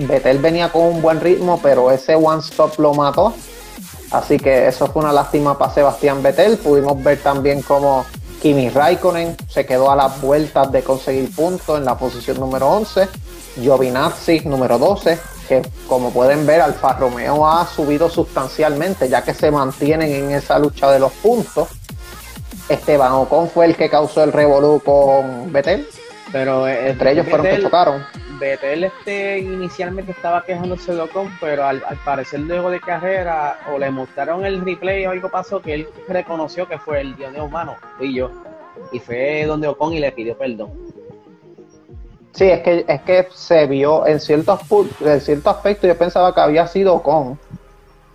Betel 0.00 0.38
venía 0.38 0.70
con 0.70 0.82
un 0.82 1.02
buen 1.02 1.20
ritmo, 1.20 1.60
pero 1.62 1.90
ese 1.90 2.14
one 2.14 2.40
stop 2.40 2.78
lo 2.78 2.94
mató. 2.94 3.34
Así 4.10 4.38
que 4.38 4.66
eso 4.66 4.88
fue 4.88 5.02
una 5.02 5.12
lástima 5.12 5.56
para 5.56 5.72
Sebastián 5.72 6.22
Betel. 6.22 6.58
Pudimos 6.58 7.02
ver 7.02 7.22
también 7.22 7.62
como 7.62 8.04
Kimi 8.42 8.70
Raikkonen 8.70 9.36
se 9.48 9.66
quedó 9.66 9.90
a 9.90 9.96
las 9.96 10.20
vueltas 10.20 10.72
de 10.72 10.82
conseguir 10.82 11.34
puntos 11.34 11.78
en 11.78 11.84
la 11.84 11.96
posición 11.96 12.40
número 12.40 12.68
11. 12.68 13.08
Giovinazzi 13.56 14.40
número 14.40 14.78
12 14.78 15.18
que 15.50 15.62
como 15.88 16.12
pueden 16.12 16.46
ver 16.46 16.60
Alfa 16.60 16.92
Romeo 16.92 17.44
ha 17.44 17.66
subido 17.66 18.08
sustancialmente 18.08 19.08
ya 19.08 19.24
que 19.24 19.34
se 19.34 19.50
mantienen 19.50 20.12
en 20.12 20.30
esa 20.30 20.60
lucha 20.60 20.92
de 20.92 21.00
los 21.00 21.10
puntos. 21.10 21.68
Esteban 22.68 23.10
Ocon 23.10 23.50
fue 23.50 23.66
el 23.66 23.74
que 23.74 23.90
causó 23.90 24.22
el 24.22 24.32
revolú 24.32 24.80
con 24.84 25.52
Betel, 25.52 25.88
pero 26.30 26.68
eh, 26.68 26.90
entre 26.90 27.10
ellos 27.10 27.26
fueron 27.28 27.46
que 27.48 27.60
chocaron. 27.60 28.06
Betel 28.38 28.84
este, 28.84 29.40
inicialmente 29.40 30.12
estaba 30.12 30.44
quejándose 30.44 30.94
de 30.94 31.00
Ocon, 31.00 31.36
pero 31.40 31.66
al, 31.66 31.82
parecer 32.04 32.38
luego 32.38 32.70
de 32.70 32.78
carrera 32.78 33.58
o 33.74 33.76
le 33.76 33.90
mostraron 33.90 34.46
el 34.46 34.64
replay 34.64 35.04
o 35.06 35.10
algo 35.10 35.30
pasó 35.30 35.60
que 35.60 35.74
él 35.74 35.88
reconoció 36.06 36.68
que 36.68 36.78
fue 36.78 37.00
el 37.00 37.16
dios 37.16 37.32
de 37.32 37.40
humano, 37.40 37.74
fui 37.98 38.14
yo, 38.14 38.30
y 38.92 39.00
fue 39.00 39.46
donde 39.46 39.66
Ocon 39.66 39.94
y 39.94 39.98
le 39.98 40.12
pidió 40.12 40.38
perdón. 40.38 40.70
Sí, 42.32 42.44
es 42.44 42.60
que, 42.60 42.84
es 42.86 43.02
que 43.02 43.28
se 43.34 43.66
vio 43.66 44.06
en 44.06 44.20
ciertos 44.20 44.60
en 45.00 45.20
cierto 45.20 45.50
aspecto 45.50 45.86
yo 45.86 45.96
pensaba 45.98 46.32
que 46.32 46.40
había 46.40 46.66
sido 46.66 47.02
con, 47.02 47.38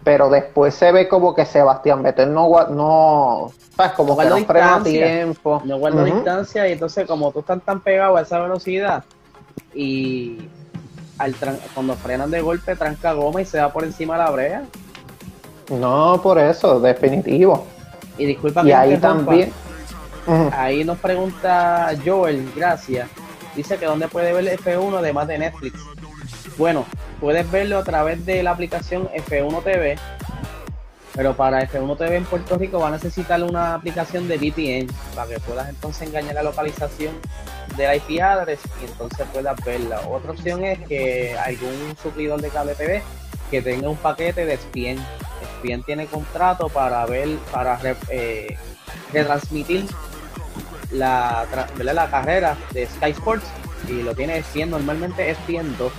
pero 0.04 0.30
después 0.30 0.74
se 0.74 0.92
ve 0.92 1.08
como 1.08 1.36
que 1.36 1.46
Sebastián 1.46 2.02
Vettel 2.02 2.34
no 2.34 2.50
no 2.70 3.52
¿sabes? 3.76 3.92
como 3.94 4.18
que 4.18 4.26
no 4.26 4.38
frena 4.46 4.82
tiempo. 4.84 5.62
No 5.66 5.78
guarda 5.80 6.04
distancia 6.06 6.68
y 6.68 6.74
entonces 6.74 7.06
como 7.06 7.32
tú 7.32 7.40
estás 7.40 7.62
tan 7.64 7.82
pegado 7.82 8.16
a 8.16 8.22
esa 8.22 8.40
velocidad 8.40 9.04
y 9.74 10.48
al 11.18 11.36
cuando 11.74 11.96
frenan 11.96 12.32
de 12.32 12.42
golpe 12.42 12.76
tranca 12.76 13.14
goma 13.14 13.42
y 13.42 13.46
se 13.46 13.60
va 13.60 13.72
por 13.72 13.84
encima 13.84 14.18
de 14.18 14.24
la 14.24 14.32
brea. 14.32 14.64
No, 15.70 16.22
por 16.22 16.40
eso, 16.40 16.80
definitivo. 16.80 17.66
Y 18.18 18.26
disculpa 18.26 18.64
y 18.64 18.72
ahí 18.72 18.98
también. 18.98 19.52
Ahí 20.54 20.86
nos 20.86 21.00
pregunta 21.00 21.92
Joel, 22.04 22.50
gracias 22.56 23.10
dice 23.56 23.78
que 23.78 23.86
donde 23.86 24.08
puede 24.08 24.34
ver 24.34 24.60
F1 24.60 24.98
además 24.98 25.28
de 25.28 25.38
Netflix. 25.38 25.80
Bueno, 26.58 26.86
puedes 27.20 27.50
verlo 27.52 27.80
a 27.80 27.84
través 27.84 28.26
de 28.26 28.44
la 28.44 28.52
aplicación 28.52 29.10
F1 29.10 29.64
TV, 29.64 29.98
pero 31.14 31.36
para 31.36 31.68
F1 31.68 31.98
TV 31.98 32.18
en 32.18 32.26
Puerto 32.26 32.58
Rico 32.58 32.80
va 32.80 32.90
a 32.90 32.92
necesitar 32.92 33.42
una 33.44 33.76
aplicación 33.76 34.28
de 34.28 34.38
VPN 34.38 34.88
para 35.16 35.28
que 35.28 35.40
puedas 35.40 35.70
entonces 35.70 36.08
engañar 36.08 36.36
la 36.36 36.44
localización 36.44 37.16
del 37.78 37.96
IP 37.96 38.22
address 38.22 38.60
y 38.82 38.86
entonces 38.86 39.26
puedas 39.34 39.64
verla. 39.64 40.02
Otra 40.08 40.32
opción 40.32 40.64
es 40.64 40.80
que 40.88 41.38
algún 41.38 41.96
suplidor 42.02 42.42
de 42.42 42.50
cable 42.50 42.76
TV 42.76 43.02
que 43.52 43.62
tenga 43.62 43.90
un 43.90 43.98
paquete 43.98 44.46
de 44.46 44.58
SPN. 44.58 45.00
SPN 45.60 45.84
tiene 45.84 46.06
contrato 46.08 46.70
para 46.70 47.06
ver, 47.06 47.38
para 47.52 47.80
eh, 48.10 48.58
retransmitir 49.14 49.86
la, 50.92 51.46
la 51.80 52.10
carrera 52.10 52.58
de 52.72 52.86
Sky 52.86 53.12
Sports 53.12 53.46
y 53.90 54.02
lo 54.02 54.16
tiene 54.16 54.44
100, 54.44 54.70
normalmente 54.70 55.30
es 55.30 55.38
102. 55.46 55.92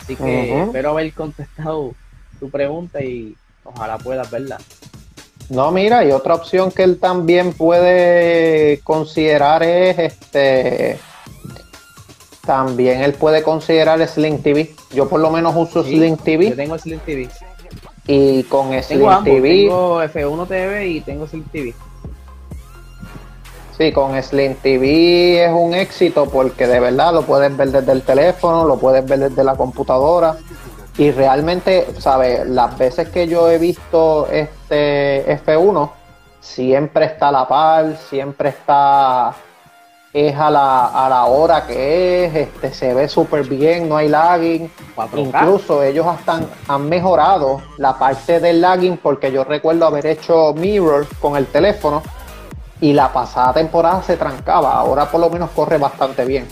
Así 0.00 0.16
que 0.16 0.62
espero 0.62 0.90
haber 0.90 1.12
contestado 1.12 1.94
tu 2.38 2.50
pregunta 2.50 3.02
y 3.02 3.34
ojalá 3.64 3.98
puedas 3.98 4.30
verla. 4.30 4.58
No, 5.50 5.70
mira, 5.70 6.04
y 6.04 6.12
otra 6.12 6.34
opción 6.34 6.70
que 6.70 6.82
él 6.82 6.98
también 6.98 7.52
puede 7.52 8.80
considerar 8.80 9.62
es 9.62 9.98
este. 9.98 10.98
También 12.46 13.02
él 13.02 13.14
puede 13.14 13.42
considerar 13.42 14.06
Sling 14.06 14.42
TV. 14.42 14.74
Yo 14.92 15.08
por 15.08 15.20
lo 15.20 15.30
menos 15.30 15.54
uso 15.56 15.82
Sling 15.82 16.16
TV. 16.18 16.50
Yo 16.50 16.56
tengo 16.56 16.78
Sling 16.78 17.00
TV. 17.00 17.28
Y 18.06 18.42
con 18.44 18.70
Sling 18.82 19.24
TV. 19.24 19.50
Tengo 19.64 20.02
F1 20.02 20.48
TV 20.48 20.86
y 20.88 21.00
tengo 21.00 21.26
Sling 21.26 21.44
TV. 21.44 21.74
Sí, 23.76 23.92
con 23.92 24.20
Slim 24.22 24.54
TV 24.54 25.44
es 25.44 25.52
un 25.52 25.74
éxito 25.74 26.26
porque 26.26 26.68
de 26.68 26.78
verdad 26.78 27.12
lo 27.12 27.22
puedes 27.22 27.56
ver 27.56 27.70
desde 27.72 27.90
el 27.90 28.02
teléfono, 28.02 28.64
lo 28.64 28.78
puedes 28.78 29.04
ver 29.04 29.18
desde 29.18 29.42
la 29.42 29.56
computadora 29.56 30.36
y 30.96 31.10
realmente, 31.10 31.88
¿sabes? 31.98 32.46
Las 32.46 32.78
veces 32.78 33.08
que 33.08 33.26
yo 33.26 33.50
he 33.50 33.58
visto 33.58 34.28
este 34.30 35.26
F1, 35.44 35.90
siempre 36.40 37.06
está 37.06 37.28
a 37.28 37.32
la 37.32 37.48
par, 37.48 37.96
siempre 37.96 38.50
está 38.50 39.34
es 40.12 40.36
a 40.36 40.48
la, 40.48 40.86
a 40.86 41.08
la 41.08 41.24
hora 41.24 41.66
que 41.66 42.26
es, 42.26 42.34
este, 42.36 42.72
se 42.72 42.94
ve 42.94 43.08
súper 43.08 43.42
bien, 43.42 43.88
no 43.88 43.96
hay 43.96 44.08
lagging. 44.08 44.70
Incluso 45.16 45.82
ellos 45.82 46.06
hasta 46.06 46.40
han 46.68 46.88
mejorado 46.88 47.60
la 47.78 47.98
parte 47.98 48.38
del 48.38 48.60
lagging 48.60 48.98
porque 48.98 49.32
yo 49.32 49.42
recuerdo 49.42 49.86
haber 49.86 50.06
hecho 50.06 50.54
mirror 50.54 51.04
con 51.20 51.36
el 51.36 51.46
teléfono 51.46 52.04
y 52.84 52.92
la 52.92 53.10
pasada 53.10 53.54
temporada 53.54 54.02
se 54.02 54.18
trancaba, 54.18 54.74
ahora 54.74 55.10
por 55.10 55.18
lo 55.18 55.30
menos 55.30 55.48
corre 55.52 55.78
bastante 55.78 56.22
bien. 56.26 56.46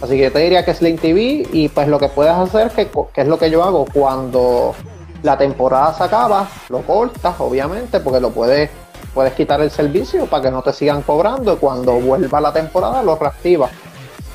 Así 0.00 0.16
que 0.16 0.22
yo 0.22 0.32
te 0.32 0.38
diría 0.38 0.64
que 0.64 0.70
es 0.70 0.80
Link 0.80 1.02
TV 1.02 1.46
y 1.52 1.68
pues 1.68 1.86
lo 1.86 1.98
que 1.98 2.08
puedes 2.08 2.32
hacer, 2.32 2.70
que, 2.70 2.88
que 3.12 3.20
es 3.20 3.28
lo 3.28 3.38
que 3.38 3.50
yo 3.50 3.62
hago, 3.62 3.84
cuando 3.92 4.74
la 5.22 5.36
temporada 5.36 5.92
se 5.92 6.02
acaba, 6.02 6.48
lo 6.70 6.80
cortas, 6.80 7.34
obviamente, 7.40 8.00
porque 8.00 8.20
lo 8.20 8.30
puedes, 8.30 8.70
puedes 9.12 9.34
quitar 9.34 9.60
el 9.60 9.70
servicio 9.70 10.24
para 10.24 10.44
que 10.44 10.50
no 10.50 10.62
te 10.62 10.72
sigan 10.72 11.02
cobrando 11.02 11.52
y 11.52 11.56
cuando 11.56 12.00
vuelva 12.00 12.40
la 12.40 12.54
temporada 12.54 13.02
lo 13.02 13.16
reactivas. 13.16 13.70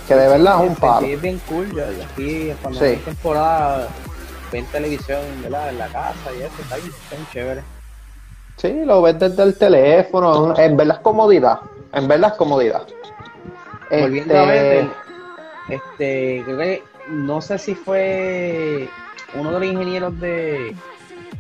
Que 0.08 0.14
de 0.14 0.28
verdad 0.28 0.64
es 0.64 0.70
un 0.70 0.76
palo. 0.76 1.08
Sí, 1.08 1.14
es 1.14 1.22
bien 1.22 1.42
cool. 1.50 1.72
Yo, 1.76 1.86
aquí, 2.06 2.54
cuando 2.62 2.80
sí. 2.80 2.98
temporada, 2.98 3.88
ven 4.52 4.68
televisión 4.68 5.22
¿verdad? 5.42 5.70
en 5.70 5.80
la 5.80 5.88
casa 5.88 6.32
y 6.38 6.44
eso, 6.44 6.54
está 6.62 6.76
bien, 6.76 6.92
está 6.92 7.16
bien 7.16 7.28
chévere. 7.34 7.81
Sí, 8.62 8.86
lo 8.86 9.02
ves 9.02 9.18
desde 9.18 9.42
el 9.42 9.58
teléfono, 9.58 10.56
en 10.56 10.78
verdad 10.78 10.98
es 10.98 11.02
comodidad, 11.02 11.60
en 11.94 12.08
verdad 12.08 12.30
es 12.32 12.38
comodidad. 12.38 12.86
Volviendo 13.90 14.38
a 14.38 14.46
ver, 14.46 14.88
este, 15.68 16.44
creo 16.46 16.58
que, 16.60 16.84
no 17.10 17.42
sé 17.42 17.58
si 17.58 17.74
fue 17.74 18.88
uno 19.34 19.52
de 19.52 19.60
los 19.60 19.68
ingenieros 19.68 20.20
de 20.20 20.76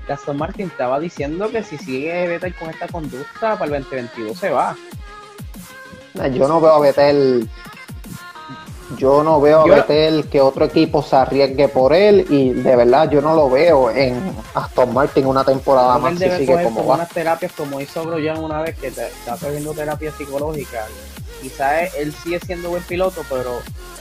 Aston 0.09 0.35
Martin 0.35 0.65
estaba 0.65 0.99
diciendo 0.99 1.51
que 1.51 1.63
si 1.63 1.77
sigue 1.77 2.27
Vettel 2.27 2.55
con 2.55 2.71
esta 2.71 2.87
conducta 2.87 3.55
para 3.55 3.65
el 3.77 3.83
2022 3.83 4.37
se 4.37 4.49
va. 4.49 4.75
Yo 6.33 6.47
no 6.47 6.59
veo 6.59 6.71
a 6.71 6.79
Vettel 6.79 7.47
yo 8.97 9.23
no 9.23 9.39
veo 9.41 9.61
a 9.61 9.65
Vettel 9.65 10.27
que 10.29 10.41
otro 10.41 10.65
equipo 10.65 11.01
se 11.01 11.15
arriesgue 11.15 11.67
por 11.67 11.93
él 11.93 12.25
y 12.29 12.51
de 12.51 12.75
verdad 12.75 13.09
yo 13.09 13.21
no 13.21 13.33
lo 13.33 13.49
veo 13.49 13.91
en 13.91 14.19
Aston 14.53 14.93
Martin 14.93 15.25
una 15.25 15.43
temporada 15.43 15.97
más 15.97 16.17
si 16.17 16.29
sigue 16.29 16.63
como 16.63 16.85
va. 16.85 16.95
unas 16.95 17.09
terapias 17.09 17.51
como 17.53 17.79
hizo 17.79 18.03
Grosjean 18.03 18.43
una 18.43 18.61
vez 18.61 18.77
que 18.77 18.87
está 18.87 19.37
cogiendo 19.39 19.73
terapia 19.73 20.11
psicológica. 20.11 20.85
Quizás 21.41 21.95
él 21.95 22.13
sigue 22.23 22.39
siendo 22.39 22.69
buen 22.69 22.83
piloto, 22.83 23.23
pero 23.29 23.59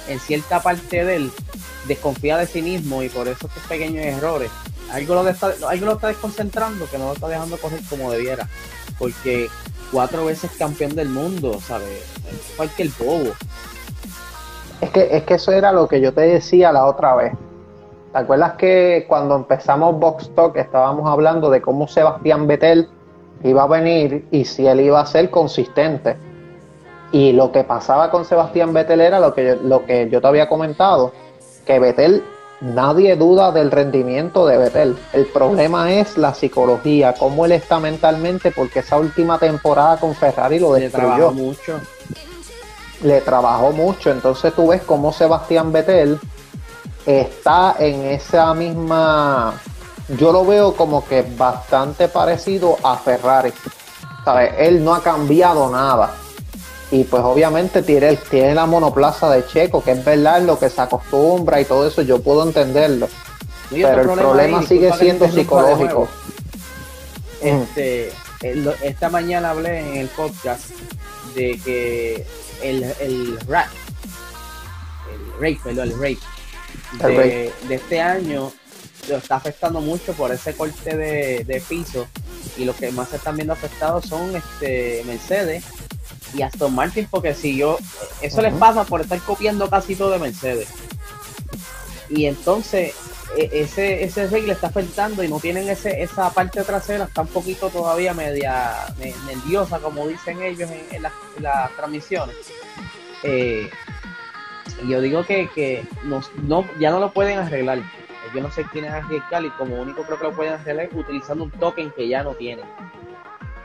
en 0.08 0.20
cierta 0.20 0.60
parte 0.60 1.04
de 1.04 1.16
él 1.16 1.32
desconfía 1.88 2.36
de 2.36 2.46
sí 2.46 2.62
mismo 2.62 3.02
y 3.02 3.08
por 3.08 3.28
eso 3.28 3.46
estos 3.46 3.62
pequeños 3.64 4.04
errores. 4.04 4.50
Algo 4.92 5.14
lo, 5.14 5.28
está, 5.28 5.52
algo 5.68 5.86
lo 5.86 5.92
está 5.92 6.08
desconcentrando 6.08 6.90
que 6.90 6.98
no 6.98 7.06
lo 7.06 7.12
está 7.12 7.28
dejando 7.28 7.56
coger 7.58 7.80
como 7.88 8.10
debiera. 8.10 8.48
Porque 8.98 9.48
cuatro 9.90 10.24
veces 10.24 10.50
campeón 10.58 10.94
del 10.94 11.08
mundo, 11.08 11.60
¿sabes? 11.66 12.02
Cualquier 12.56 12.90
bobo. 12.98 13.32
Es 14.80 14.90
que, 14.90 15.08
es 15.16 15.24
que 15.24 15.34
eso 15.34 15.52
era 15.52 15.72
lo 15.72 15.86
que 15.86 16.00
yo 16.00 16.12
te 16.12 16.22
decía 16.22 16.72
la 16.72 16.86
otra 16.86 17.14
vez. 17.14 17.32
¿Te 18.12 18.18
acuerdas 18.18 18.54
que 18.54 19.04
cuando 19.08 19.36
empezamos 19.36 19.98
Box 19.98 20.30
Talk 20.34 20.56
estábamos 20.56 21.08
hablando 21.08 21.50
de 21.50 21.60
cómo 21.60 21.86
Sebastián 21.86 22.46
Vettel 22.46 22.88
iba 23.44 23.62
a 23.62 23.66
venir 23.66 24.26
y 24.30 24.44
si 24.44 24.66
él 24.66 24.80
iba 24.80 25.00
a 25.00 25.06
ser 25.06 25.30
consistente? 25.30 26.16
Y 27.12 27.32
lo 27.32 27.52
que 27.52 27.62
pasaba 27.62 28.10
con 28.10 28.24
Sebastián 28.24 28.72
Vettel 28.72 29.00
era 29.00 29.20
lo 29.20 29.34
que 29.34 29.46
yo, 29.46 29.54
lo 29.56 29.84
que 29.84 30.08
yo 30.10 30.20
te 30.20 30.26
había 30.26 30.48
comentado, 30.48 31.12
que 31.66 31.78
Vettel, 31.78 32.24
nadie 32.60 33.16
duda 33.16 33.52
del 33.52 33.70
rendimiento 33.70 34.46
de 34.46 34.58
Vettel. 34.58 34.96
El 35.12 35.26
problema 35.26 35.92
es 35.92 36.16
la 36.16 36.34
psicología, 36.34 37.14
cómo 37.18 37.44
él 37.44 37.52
está 37.52 37.78
mentalmente, 37.78 38.50
porque 38.50 38.80
esa 38.80 38.96
última 38.98 39.38
temporada 39.38 39.98
con 39.98 40.14
Ferrari 40.14 40.58
lo 40.58 40.72
destruyó. 40.72 41.32
mucho 41.32 41.80
le 43.02 43.20
trabajó 43.20 43.72
mucho. 43.72 44.10
Entonces 44.10 44.54
tú 44.54 44.68
ves 44.68 44.82
cómo 44.82 45.12
Sebastián 45.12 45.72
Vettel 45.72 46.18
está 47.06 47.76
en 47.78 48.04
esa 48.06 48.52
misma. 48.54 49.60
Yo 50.18 50.32
lo 50.32 50.44
veo 50.44 50.74
como 50.74 51.06
que 51.06 51.22
bastante 51.22 52.08
parecido 52.08 52.76
a 52.82 52.96
Ferrari. 52.96 53.52
¿Sabes? 54.24 54.52
Él 54.58 54.84
no 54.84 54.94
ha 54.94 55.02
cambiado 55.02 55.70
nada. 55.70 56.12
Y 56.90 57.04
pues 57.04 57.22
obviamente 57.22 57.82
tiene, 57.82 58.16
tiene 58.16 58.54
la 58.54 58.66
monoplaza 58.66 59.30
de 59.30 59.46
Checo, 59.46 59.82
que 59.82 59.92
es 59.92 60.04
verdad 60.04 60.42
lo 60.42 60.58
que 60.58 60.68
se 60.68 60.80
acostumbra 60.80 61.60
y 61.60 61.64
todo 61.64 61.86
eso, 61.86 62.02
yo 62.02 62.20
puedo 62.20 62.42
entenderlo. 62.42 63.08
pero 63.70 64.00
el 64.00 64.18
problema, 64.18 64.62
sigue 64.64 64.92
siendo 64.94 65.30
psicológico. 65.30 66.08
Este, 67.40 68.12
esta 68.82 69.08
mañana 69.08 69.50
hablé 69.50 69.80
en 69.80 69.96
el 69.98 70.08
podcast 70.08 70.70
de 71.34 71.60
que 71.64 72.26
el, 72.62 72.84
el 73.00 73.40
rap, 73.46 73.68
el 75.12 75.32
rape, 75.34 75.60
perdón, 75.62 75.88
el 75.88 75.94
rape, 75.94 76.18
de, 76.98 77.52
de, 77.68 77.74
este 77.74 78.00
año 78.00 78.52
lo 79.08 79.16
está 79.16 79.36
afectando 79.36 79.80
mucho 79.80 80.12
por 80.14 80.32
ese 80.32 80.54
corte 80.54 80.96
de, 80.96 81.44
de, 81.44 81.60
piso 81.60 82.06
y 82.56 82.64
lo 82.64 82.74
que 82.74 82.90
más 82.92 83.08
se 83.08 83.16
están 83.16 83.36
viendo 83.36 83.52
afectados 83.52 84.06
son 84.06 84.34
este 84.36 85.02
Mercedes 85.06 85.64
y 86.34 86.42
Aston 86.42 86.74
Martin 86.74 87.06
porque 87.10 87.34
si 87.34 87.56
yo 87.56 87.78
eso 88.20 88.42
les 88.42 88.54
pasa 88.54 88.84
por 88.84 89.00
estar 89.00 89.18
copiando 89.20 89.68
casi 89.68 89.96
todo 89.96 90.10
de 90.10 90.18
Mercedes. 90.18 90.68
Y 92.08 92.26
entonces 92.26 92.94
ese 93.36 94.04
ese 94.04 94.26
rey 94.26 94.42
le 94.42 94.52
está 94.52 94.68
afectando 94.68 95.22
y 95.22 95.28
no 95.28 95.38
tienen 95.38 95.68
ese 95.68 96.02
esa 96.02 96.30
parte 96.30 96.62
trasera 96.62 97.04
está 97.04 97.22
un 97.22 97.28
poquito 97.28 97.70
todavía 97.70 98.12
media 98.12 98.74
nerviosa 99.26 99.78
como 99.78 100.08
dicen 100.08 100.42
ellos 100.42 100.70
en, 100.90 101.02
las 101.02 101.76
transmisiones. 101.76 102.36
Eh, 103.22 103.68
yo 104.88 105.00
digo 105.00 105.24
que, 105.24 105.48
que 105.54 105.84
no, 106.04 106.22
ya 106.78 106.90
no 106.90 107.00
lo 107.00 107.12
pueden 107.12 107.38
arreglar. 107.38 107.80
Yo 108.34 108.40
no 108.40 108.50
sé 108.50 108.64
quién 108.72 108.84
es 108.84 108.92
arriesgar 108.92 109.44
y 109.44 109.50
como 109.50 109.80
único 109.80 110.02
creo 110.04 110.18
que 110.18 110.24
lo 110.24 110.32
pueden 110.32 110.54
arreglar 110.54 110.88
utilizando 110.92 111.44
un 111.44 111.50
token 111.50 111.90
que 111.90 112.08
ya 112.08 112.22
no 112.22 112.34
tienen. 112.34 112.64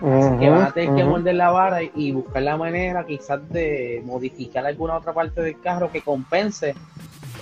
Así 0.01 0.38
que 0.39 0.49
van 0.49 0.63
a 0.63 0.71
tener 0.71 0.95
que 0.95 1.04
morder 1.04 1.36
la 1.36 1.51
vara 1.51 1.82
y 1.82 2.12
buscar 2.12 2.43
la 2.43 2.58
manera 2.58 3.06
quizás 3.06 3.47
de 3.49 4.01
modificar 4.06 4.65
alguna 4.65 4.97
otra 4.97 5.13
parte 5.13 5.41
del 5.41 5.60
carro 5.62 5.91
que 5.91 6.01
compense 6.01 6.75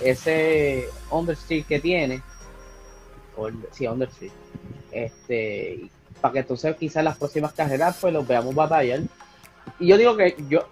ese 0.02 0.88
understeer 1.10 1.64
que 1.64 1.80
tiene, 1.80 2.22
o, 3.36 3.48
sí, 3.72 3.86
understeer, 3.86 4.32
este, 4.92 5.88
para 6.20 6.32
que 6.32 6.38
entonces 6.40 6.76
quizás 6.76 7.04
las 7.04 7.18
próximas 7.18 7.52
carreras 7.52 7.96
pues 8.00 8.12
los 8.12 8.26
veamos 8.26 8.54
batallar. 8.54 9.00
Y 9.78 9.88
yo 9.88 9.96
digo 9.96 10.16
que 10.16 10.36
yo, 10.48 10.66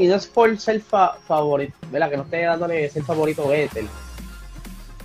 y 0.00 0.06
no 0.06 0.16
es 0.16 0.26
por 0.26 0.58
ser 0.58 0.80
favorito, 0.80 1.74
¿verdad? 1.90 2.10
Que 2.10 2.16
no 2.16 2.22
esté 2.24 2.42
dándole 2.42 2.90
ser 2.90 3.04
favorito 3.04 3.48
Vettel, 3.48 3.88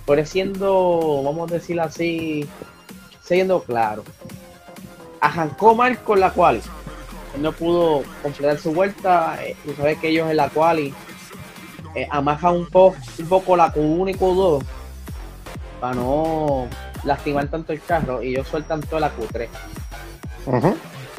pero 0.06 0.24
siendo, 0.24 1.22
vamos 1.22 1.50
a 1.50 1.54
decirlo 1.54 1.82
así, 1.82 2.48
siendo 3.22 3.62
claro. 3.62 4.04
Arrancó 5.20 5.74
mal 5.74 5.98
con 6.02 6.20
la 6.20 6.32
cual 6.32 6.62
no 7.40 7.52
pudo 7.52 8.02
completar 8.22 8.58
su 8.58 8.72
vuelta. 8.72 9.38
Eh, 9.44 9.56
tú 9.64 9.74
sabes 9.74 9.98
que 9.98 10.08
ellos 10.08 10.30
en 10.30 10.36
la 10.36 10.48
cual 10.48 10.92
eh, 11.94 12.06
amaja 12.10 12.50
un, 12.50 12.66
poco 12.66 12.96
un 13.18 13.26
poco 13.26 13.56
la 13.56 13.72
Q1 13.72 14.10
y 14.10 14.14
Q2 14.14 14.62
para 15.80 15.94
no 15.94 16.66
lastimar 17.04 17.48
tanto 17.48 17.72
el 17.72 17.80
carro 17.80 18.22
y 18.22 18.28
ellos 18.28 18.48
sueltan 18.48 18.80
toda 18.80 19.00
la 19.00 19.12
Q3. 19.16 19.48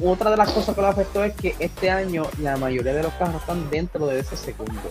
Otra 0.04 0.32
de 0.32 0.38
las 0.38 0.52
cosas 0.52 0.76
que 0.76 0.82
lo 0.82 0.88
afectó 0.88 1.24
es 1.24 1.34
que 1.36 1.56
este 1.60 1.90
año 1.90 2.24
la 2.40 2.58
mayoría 2.58 2.94
de 2.94 3.04
los 3.04 3.14
carros 3.14 3.42
están 3.42 3.70
dentro 3.70 4.08
de 4.08 4.20
ese 4.20 4.38
segundo. 4.38 4.82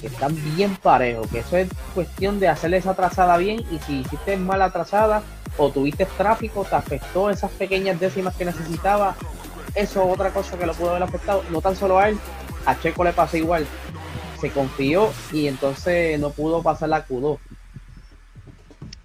Que 0.00 0.08
están 0.08 0.36
bien 0.56 0.76
parejos, 0.76 1.28
que 1.28 1.38
eso 1.38 1.56
es 1.56 1.68
cuestión 1.94 2.40
de 2.40 2.48
hacerle 2.48 2.78
esa 2.78 2.94
trazada 2.94 3.36
bien 3.36 3.64
y 3.70 3.78
si 3.78 4.00
hiciste 4.00 4.36
mala 4.36 4.70
trazada 4.70 5.22
o 5.56 5.70
tuviste 5.70 6.04
tráfico, 6.04 6.64
te 6.64 6.74
afectó 6.76 7.30
esas 7.30 7.50
pequeñas 7.52 7.98
décimas 7.98 8.34
que 8.34 8.44
necesitaba. 8.44 9.14
Eso 9.74 10.04
es 10.04 10.12
otra 10.12 10.30
cosa 10.30 10.58
que 10.58 10.66
lo 10.66 10.74
pudo 10.74 10.90
haber 10.90 11.02
afectado, 11.04 11.42
no 11.50 11.60
tan 11.60 11.76
solo 11.76 11.98
a 11.98 12.08
él, 12.08 12.18
a 12.66 12.78
Checo 12.78 13.04
le 13.04 13.12
pasa 13.12 13.38
igual 13.38 13.66
se 14.40 14.50
confió 14.50 15.10
y 15.32 15.46
entonces 15.46 16.18
no 16.18 16.30
pudo 16.30 16.62
pasar 16.62 16.88
la 16.88 17.06
Q2. 17.06 17.38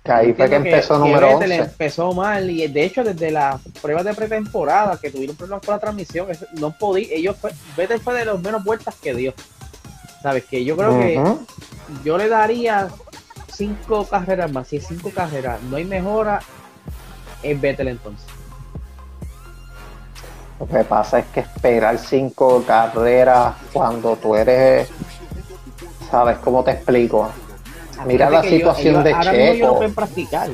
Que 0.04 0.12
ahí 0.12 0.34
fue 0.34 0.50
que 0.50 0.56
empezó 0.56 1.00
número 1.00 1.38
11. 1.38 1.56
empezó 1.56 2.12
mal 2.14 2.50
y 2.50 2.68
de 2.68 2.84
hecho 2.84 3.04
desde 3.04 3.32
las 3.32 3.62
pruebas 3.82 4.04
de 4.04 4.14
pretemporada 4.14 5.00
que 5.00 5.10
tuvieron 5.10 5.36
problemas 5.36 5.66
con 5.66 5.74
la 5.74 5.80
transmisión, 5.80 6.28
no 6.54 6.78
podía, 6.78 7.08
ellos 7.12 7.38
fue, 7.40 7.52
Vettel 7.78 8.02
fue 8.02 8.14
de 8.16 8.26
los 8.26 8.42
menos 8.42 8.64
vueltas 8.64 8.96
que 9.02 9.14
dio. 9.14 9.34
Sabes 10.22 10.44
que 10.46 10.64
yo 10.66 10.76
creo 10.76 11.00
que 11.00 11.22
yo 12.04 12.18
le 12.18 12.28
daría 12.28 12.90
cinco 13.54 14.06
carreras 14.06 14.52
más, 14.52 14.68
si 14.68 14.78
es 14.78 14.88
cinco 14.88 15.10
carreras, 15.10 15.62
no 15.64 15.78
hay 15.78 15.86
mejora 15.86 16.42
en 17.42 17.62
Vettel 17.62 17.88
entonces. 17.90 18.28
Lo 20.60 20.68
que 20.68 20.84
pasa 20.84 21.20
es 21.20 21.26
que 21.28 21.42
esperar 21.42 21.98
cinco 21.98 22.64
carreras 22.66 23.56
cuando 23.72 24.16
tú 24.16 24.36
eres 24.36 24.90
¿sabes? 26.14 26.38
¿Cómo 26.44 26.64
te 26.64 26.70
explico? 26.70 27.28
Mira 28.06 28.30
la 28.30 28.44
situación 28.44 29.04
de 29.04 29.16
Checo. 29.20 29.32
Ellos 29.32 29.68
no 29.68 29.76
pueden 29.78 29.96
practicar. 29.96 30.48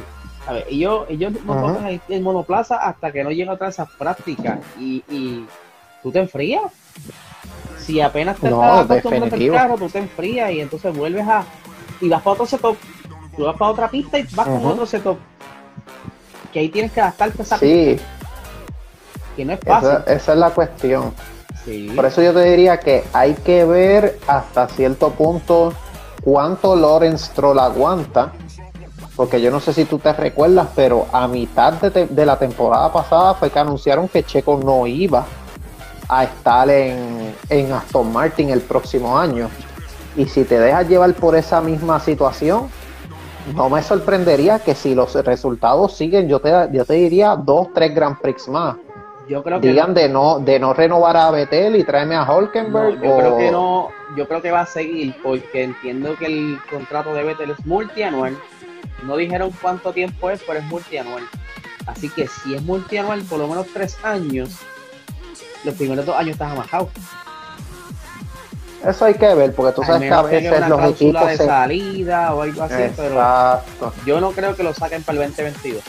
Ellos, 0.69 1.05
ellos 1.09 1.33
no 1.43 1.53
tocan 1.53 2.01
el, 2.07 2.21
monoplaza 2.21 2.77
hasta 2.77 3.11
que 3.11 3.25
no 3.25 3.29
llega 3.29 3.51
otra 3.51 3.67
esas 3.67 3.89
prácticas. 3.91 4.59
Y, 4.79 5.03
y 5.09 5.45
tú 6.01 6.13
te 6.13 6.19
enfrías. 6.19 6.63
Si 7.77 7.99
apenas 7.99 8.37
te 8.37 8.49
no, 8.49 8.81
estás 8.81 9.03
el 9.03 9.51
carro, 9.51 9.75
tú 9.75 9.89
te 9.89 9.99
enfrías 9.99 10.49
y 10.51 10.61
entonces 10.61 10.95
vuelves 10.95 11.27
a. 11.27 11.43
Y 11.99 12.07
vas 12.07 12.21
para 12.21 12.35
otro 12.35 12.45
setup. 12.45 12.77
Tú 13.35 13.43
vas 13.43 13.57
para 13.57 13.71
otra 13.71 13.89
pista 13.89 14.17
y 14.17 14.23
vas 14.33 14.47
con 14.47 14.65
otro 14.65 14.85
setup. 14.85 15.17
Que 16.53 16.59
ahí 16.59 16.69
tienes 16.69 16.93
que 16.93 17.01
adaptarte 17.01 17.41
a 17.41 17.43
esa 17.43 17.57
sí. 17.57 17.99
Que 19.35 19.43
no 19.43 19.51
es 19.51 19.59
fácil. 19.59 19.89
esa 20.07 20.31
es 20.31 20.39
la 20.39 20.51
cuestión. 20.51 21.13
Por 21.95 22.05
eso 22.05 22.21
yo 22.21 22.33
te 22.33 22.43
diría 22.43 22.79
que 22.79 23.03
hay 23.13 23.33
que 23.33 23.65
ver 23.65 24.19
hasta 24.27 24.67
cierto 24.69 25.11
punto 25.11 25.73
cuánto 26.23 26.75
Lorenz 26.75 27.29
Troll 27.31 27.59
aguanta. 27.59 28.33
Porque 29.15 29.41
yo 29.41 29.51
no 29.51 29.59
sé 29.59 29.73
si 29.73 29.83
tú 29.85 29.99
te 29.99 30.13
recuerdas, 30.13 30.69
pero 30.75 31.07
a 31.11 31.27
mitad 31.27 31.73
de, 31.73 32.25
la 32.25 32.39
temporada 32.39 32.91
pasada 32.91 33.33
fue 33.33 33.49
que 33.49 33.59
anunciaron 33.59 34.07
que 34.07 34.23
Checo 34.23 34.59
no 34.63 34.87
iba 34.87 35.25
a 36.07 36.23
estar 36.23 36.69
en, 36.69 37.35
en 37.49 37.73
Aston 37.73 38.13
Martin 38.13 38.49
el 38.49 38.61
próximo 38.61 39.17
año. 39.17 39.49
Y 40.15 40.25
si 40.25 40.45
te 40.45 40.57
dejas 40.57 40.87
llevar 40.87 41.13
por 41.15 41.35
esa 41.35 41.59
misma 41.59 41.99
situación, 41.99 42.69
no 43.55 43.69
me 43.69 43.81
sorprendería 43.83 44.59
que 44.59 44.75
si 44.75 44.95
los 44.95 45.13
resultados 45.25 45.95
siguen, 45.95 46.27
yo 46.27 46.39
te, 46.39 46.51
yo 46.71 46.85
te 46.85 46.93
diría 46.93 47.35
dos, 47.35 47.67
tres 47.73 47.93
Grand 47.93 48.17
Prix 48.19 48.47
más. 48.47 48.77
Yo 49.29 49.43
creo 49.43 49.61
que 49.61 49.67
Digan 49.67 49.93
de 49.93 50.09
no 50.09 50.39
de 50.39 50.59
no 50.59 50.73
renovar 50.73 51.15
a 51.15 51.29
Betel 51.29 51.75
y 51.75 51.83
tráeme 51.83 52.15
a 52.15 52.23
Holkenberg. 52.23 52.97
No, 52.97 53.03
yo 53.03 53.11
o- 53.13 53.17
creo 53.19 53.37
que 53.37 53.51
no, 53.51 53.89
yo 54.17 54.27
creo 54.27 54.41
que 54.41 54.49
va 54.49 54.61
a 54.61 54.65
seguir 54.65 55.15
porque 55.21 55.63
entiendo 55.63 56.15
que 56.17 56.25
el 56.25 56.59
contrato 56.69 57.13
de 57.13 57.23
Vettel 57.23 57.51
es 57.51 57.65
multianual. 57.65 58.35
No 59.03 59.15
dijeron 59.15 59.51
cuánto 59.61 59.93
tiempo 59.93 60.31
es, 60.31 60.41
pero 60.45 60.57
es 60.59 60.65
multianual. 60.65 61.23
Así 61.85 62.09
que 62.09 62.27
si 62.27 62.55
es 62.55 62.61
multianual, 62.63 63.21
por 63.21 63.37
lo 63.39 63.47
menos 63.47 63.67
tres 63.71 63.97
años, 64.03 64.49
los 65.63 65.75
primeros 65.75 66.05
dos 66.07 66.15
años 66.17 66.31
estás 66.31 66.51
amajado. 66.51 66.89
Eso 68.83 69.05
hay 69.05 69.13
que 69.13 69.35
ver, 69.35 69.53
porque 69.53 69.73
tú 69.73 69.83
sabes 69.83 70.01
que 70.01 70.09
a 70.13 70.21
veces 70.21 70.51
una 70.57 70.69
los 70.69 70.91
equipos 70.91 71.27
de 71.27 71.37
se... 71.37 71.45
salida 71.45 72.33
o 72.33 72.41
algo 72.41 72.63
así, 72.63 72.83
pero 72.95 73.61
yo 74.05 74.21
no 74.21 74.31
creo 74.31 74.55
que 74.55 74.63
lo 74.63 74.73
saquen 74.73 75.03
para 75.03 75.21
el 75.21 75.27
2022. 75.29 75.83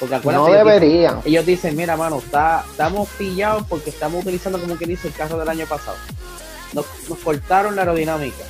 Porque 0.00 0.14
No 0.14 0.18
acuérdate, 0.20 0.48
ellos 0.48 0.64
dicen- 0.64 0.80
deberían. 0.80 1.20
ellos 1.26 1.46
dicen, 1.46 1.76
mira, 1.76 1.96
mano, 1.96 2.18
está, 2.18 2.64
estamos 2.70 3.08
pillados 3.18 3.64
porque 3.68 3.90
estamos 3.90 4.22
utilizando, 4.22 4.58
como 4.58 4.76
que 4.78 4.86
dice, 4.86 5.08
el 5.08 5.14
carro 5.14 5.38
del 5.38 5.48
año 5.48 5.66
pasado. 5.66 5.96
Nos, 6.72 6.86
nos 7.08 7.18
cortaron 7.18 7.76
la 7.76 7.82
aerodinámica. 7.82 8.44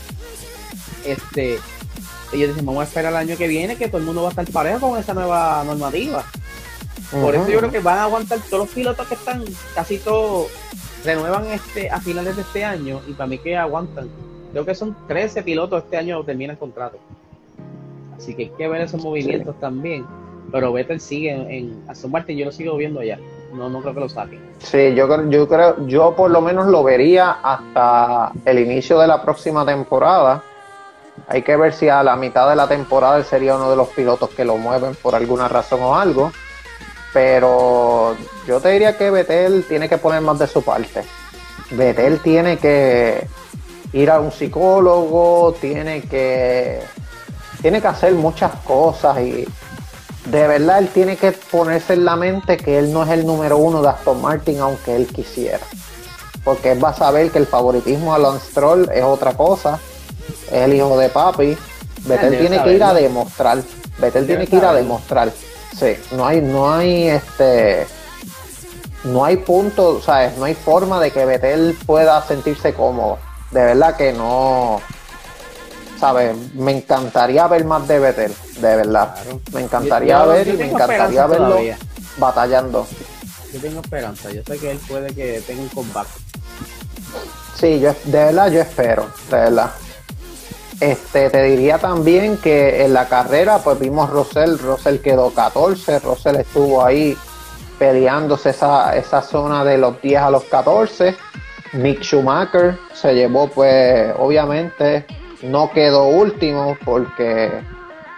Este, 1.05 1.59
ellos 2.33 2.49
dicen, 2.51 2.65
vamos 2.67 2.83
a 2.83 2.85
esperar 2.85 3.13
el 3.13 3.17
año 3.19 3.37
que 3.37 3.49
viene 3.49 3.77
que 3.77 3.89
todo 3.89 3.99
el 3.99 4.05
mundo 4.05 4.23
va 4.23 4.29
a 4.29 4.31
estar 4.31 4.47
parejo 4.51 4.91
con 4.91 4.99
esa 5.01 5.13
nueva 5.15 5.63
normativa. 5.65 6.25
Por 7.11 7.35
eso 7.35 7.49
yo 7.49 7.59
creo 7.59 7.73
que 7.73 7.81
van 7.81 7.99
a 7.99 8.05
aguantar 8.05 8.39
todos 8.49 8.67
los 8.67 8.75
pilotos 8.75 9.09
que 9.09 9.15
están, 9.15 9.43
casi 9.75 9.99
todos, 9.99 10.47
renuevan 11.05 11.47
este 11.47 11.91
a 11.91 12.01
finales 12.01 12.37
de 12.37 12.43
este 12.43 12.65
año 12.65 13.01
y 13.09 13.13
para 13.15 13.27
mí 13.27 13.39
que 13.39 13.57
aguantan. 13.57 14.09
Creo 14.53 14.65
que 14.65 14.75
son 14.77 14.97
13 15.09 15.43
pilotos 15.43 15.83
este 15.83 15.97
año 15.97 16.23
terminan 16.23 16.55
contrato. 16.57 16.99
Así 18.17 18.35
que 18.35 18.43
hay 18.45 18.53
que 18.57 18.69
ver 18.69 18.83
esos 18.83 19.03
movimientos 19.03 19.59
también. 19.59 20.05
Pero 20.51 20.73
Vettel 20.73 21.01
sigue 21.01 21.31
en, 21.31 21.51
en 21.51 21.85
Aston 21.89 22.11
Martin, 22.11 22.37
yo 22.37 22.47
lo 22.47 22.53
sigo 22.53 22.77
viendo 22.77 23.01
allá. 23.01 23.19
No, 23.55 23.69
no 23.69 23.81
creo 23.81 23.95
que 23.95 24.01
lo 24.01 24.09
saquen. 24.09 24.41
Sí, 24.59 24.95
yo 24.95 25.09
creo, 25.09 25.29
yo 25.29 25.49
creo, 25.49 25.87
yo 25.87 26.15
por 26.15 26.31
lo 26.31 26.41
menos 26.41 26.67
lo 26.69 26.85
vería 26.85 27.39
hasta 27.43 28.33
el 28.45 28.59
inicio 28.59 28.99
de 28.99 29.09
la 29.09 29.23
próxima 29.23 29.67
temporada. 29.67 30.43
Hay 31.27 31.43
que 31.43 31.57
ver 31.57 31.73
si 31.73 31.89
a 31.89 32.03
la 32.03 32.17
mitad 32.17 32.49
de 32.49 32.57
la 32.57 32.69
temporada 32.69 33.19
él 33.19 33.25
sería 33.25 33.57
uno 33.57 33.71
de 33.71 33.77
los 33.77 33.89
pilotos 33.89 34.31
que 34.31 34.45
lo 34.45 34.57
mueven 34.57 34.95
por 34.95 35.15
alguna 35.15 35.49
razón 35.49 35.81
o 35.83 35.97
algo. 35.97 36.33
Pero 37.13 38.17
yo 38.47 38.61
te 38.61 38.71
diría 38.71 38.97
que 38.97 39.11
Betel 39.11 39.65
tiene 39.69 39.89
que 39.89 39.99
poner 39.99 40.21
más 40.21 40.39
de 40.39 40.47
su 40.47 40.63
parte. 40.63 41.03
Betel 41.73 42.21
tiene 42.21 42.57
que 42.57 43.27
ir 43.93 44.11
a 44.11 44.21
un 44.21 44.31
psicólogo, 44.31 45.55
tiene 45.61 46.03
que 46.03 46.81
tiene 47.61 47.81
que 47.81 47.89
hacer 47.89 48.15
muchas 48.15 48.53
cosas 48.65 49.21
y 49.21 49.47
de 50.27 50.47
verdad 50.47 50.79
él 50.79 50.89
tiene 50.89 51.17
que 51.17 51.33
ponerse 51.33 51.95
en 51.95 52.05
la 52.05 52.17
mente 52.17 52.57
que 52.57 52.79
él 52.79 52.93
no 52.93 53.03
es 53.03 53.11
el 53.11 53.27
número 53.27 53.57
uno 53.57 53.83
de 53.83 53.89
Aston 53.89 54.21
Martin 54.21 54.61
aunque 54.61 54.97
él 54.97 55.07
quisiera. 55.07 55.61
Porque 56.45 56.73
él 56.73 56.83
va 56.83 56.91
a 56.91 56.95
saber 56.95 57.31
que 57.31 57.39
el 57.39 57.47
favoritismo 57.47 58.15
a 58.15 58.19
Lance 58.19 58.51
es 58.95 59.05
otra 59.05 59.35
cosa. 59.35 59.79
Es 60.47 60.63
el 60.63 60.75
hijo 60.75 60.99
de 60.99 61.09
papi. 61.11 61.57
Vettel 62.05 62.39
tiene 62.39 62.63
que 62.63 62.73
ir 62.73 62.83
a 62.83 62.95
demostrar. 62.95 63.63
Vettel 63.99 64.27
tiene 64.27 64.47
que 64.47 64.57
ir 64.57 64.65
a 64.65 64.73
demostrar. 64.73 65.31
Sí, 65.77 65.97
no 66.13 66.27
hay, 66.27 66.41
no 66.41 66.73
hay 66.73 67.09
este 67.09 67.87
no 69.05 69.25
hay 69.25 69.39
punto, 69.39 70.01
¿sabes? 70.03 70.37
No 70.37 70.45
hay 70.45 70.55
forma 70.55 71.01
de 71.01 71.11
que 71.11 71.25
Vettel 71.25 71.77
pueda 71.87 72.23
sentirse 72.27 72.75
cómodo. 72.75 73.19
De 73.51 73.61
verdad 73.61 73.97
que 73.97 74.13
no. 74.13 74.81
¿Sabes? 76.01 76.35
Me 76.55 76.73
encantaría 76.73 77.47
ver 77.47 77.65
más 77.67 77.87
de 77.87 77.99
Vettel, 77.99 78.35
de 78.57 78.77
verdad. 78.77 79.15
Claro. 79.23 79.41
Me 79.53 79.61
encantaría 79.61 80.19
Yo- 80.19 80.25
yo- 80.25 80.31
ver 80.33 80.47
yo 80.47 80.55
y 80.55 80.57
me 80.57 80.71
encantaría 80.71 81.27
verlo 81.27 81.47
todavía. 81.49 81.79
batallando. 82.17 82.87
Yo 83.53 83.61
tengo 83.61 83.81
esperanza. 83.83 84.31
Yo 84.31 84.43
sé 84.47 84.59
que 84.59 84.71
él 84.71 84.81
puede 84.89 85.15
que 85.15 85.43
tenga 85.47 85.61
un 85.61 85.69
comeback. 85.69 86.07
Sí, 87.57 87.81
yo 87.81 87.95
de 88.05 88.25
verdad 88.25 88.51
yo 88.51 88.61
espero, 88.63 89.07
de 89.31 89.37
verdad. 89.37 89.71
Este, 90.81 91.29
te 91.29 91.43
diría 91.43 91.77
también 91.77 92.39
que 92.39 92.83
en 92.87 92.95
la 92.95 93.07
carrera, 93.07 93.59
pues 93.59 93.79
vimos 93.79 94.09
Russell, 94.09 94.57
Russell 94.57 94.97
quedó 95.01 95.29
14, 95.35 95.99
Russell 95.99 96.37
estuvo 96.37 96.83
ahí 96.83 97.15
peleándose 97.79 98.51
esa, 98.51 98.97
esa 98.97 99.21
zona 99.21 99.63
de 99.65 99.77
los 99.77 100.01
10 100.01 100.23
a 100.23 100.31
los 100.31 100.45
14. 100.45 101.15
Mick 101.75 102.01
Schumacher 102.03 102.79
se 102.95 103.13
llevó, 103.15 103.49
pues, 103.49 104.13
obviamente, 104.19 105.05
no 105.43 105.71
quedó 105.71 106.09
último 106.09 106.77
porque, 106.85 107.51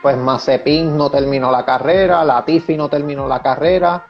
pues, 0.02 0.16
Mazepin 0.16 0.96
no 0.96 1.10
terminó 1.10 1.50
la 1.50 1.64
carrera, 1.64 2.24
Latifi 2.24 2.76
no 2.76 2.88
terminó 2.88 3.26
la 3.28 3.40
carrera, 3.42 4.04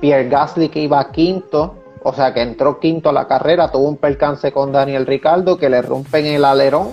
Pierre 0.00 0.28
Gasly 0.28 0.68
que 0.68 0.80
iba 0.80 1.10
quinto, 1.10 1.76
o 2.02 2.12
sea 2.12 2.32
que 2.32 2.42
entró 2.42 2.78
quinto 2.80 3.10
a 3.10 3.12
la 3.12 3.26
carrera, 3.26 3.70
tuvo 3.70 3.88
un 3.88 3.96
percance 3.96 4.50
con 4.52 4.72
Daniel 4.72 5.06
Ricardo 5.06 5.56
que 5.58 5.68
le 5.68 5.82
rompen 5.82 6.26
el 6.26 6.44
alerón 6.44 6.92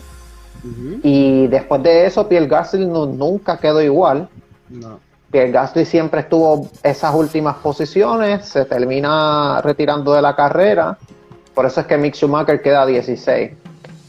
y 1.03 1.47
después 1.47 1.81
de 1.81 2.05
eso 2.05 2.27
Pierre 2.27 2.47
Gasly 2.47 2.85
no- 2.85 3.05
nunca 3.07 3.57
quedó 3.57 3.81
igual. 3.81 4.29
No. 4.69 4.99
Pierre 5.31 5.51
Gasly 5.51 5.85
siempre 5.85 6.19
estuvo 6.21 6.67
esas 6.83 7.15
últimas 7.15 7.55
posiciones, 7.57 8.45
se 8.45 8.65
termina 8.65 9.61
retirando 9.61 10.13
de 10.13 10.21
la 10.21 10.35
carrera, 10.35 10.97
por 11.53 11.65
eso 11.65 11.79
es 11.81 11.87
que 11.87 11.97
Mick 11.97 12.13
Schumacher 12.15 12.61
queda 12.61 12.85
16. 12.85 13.51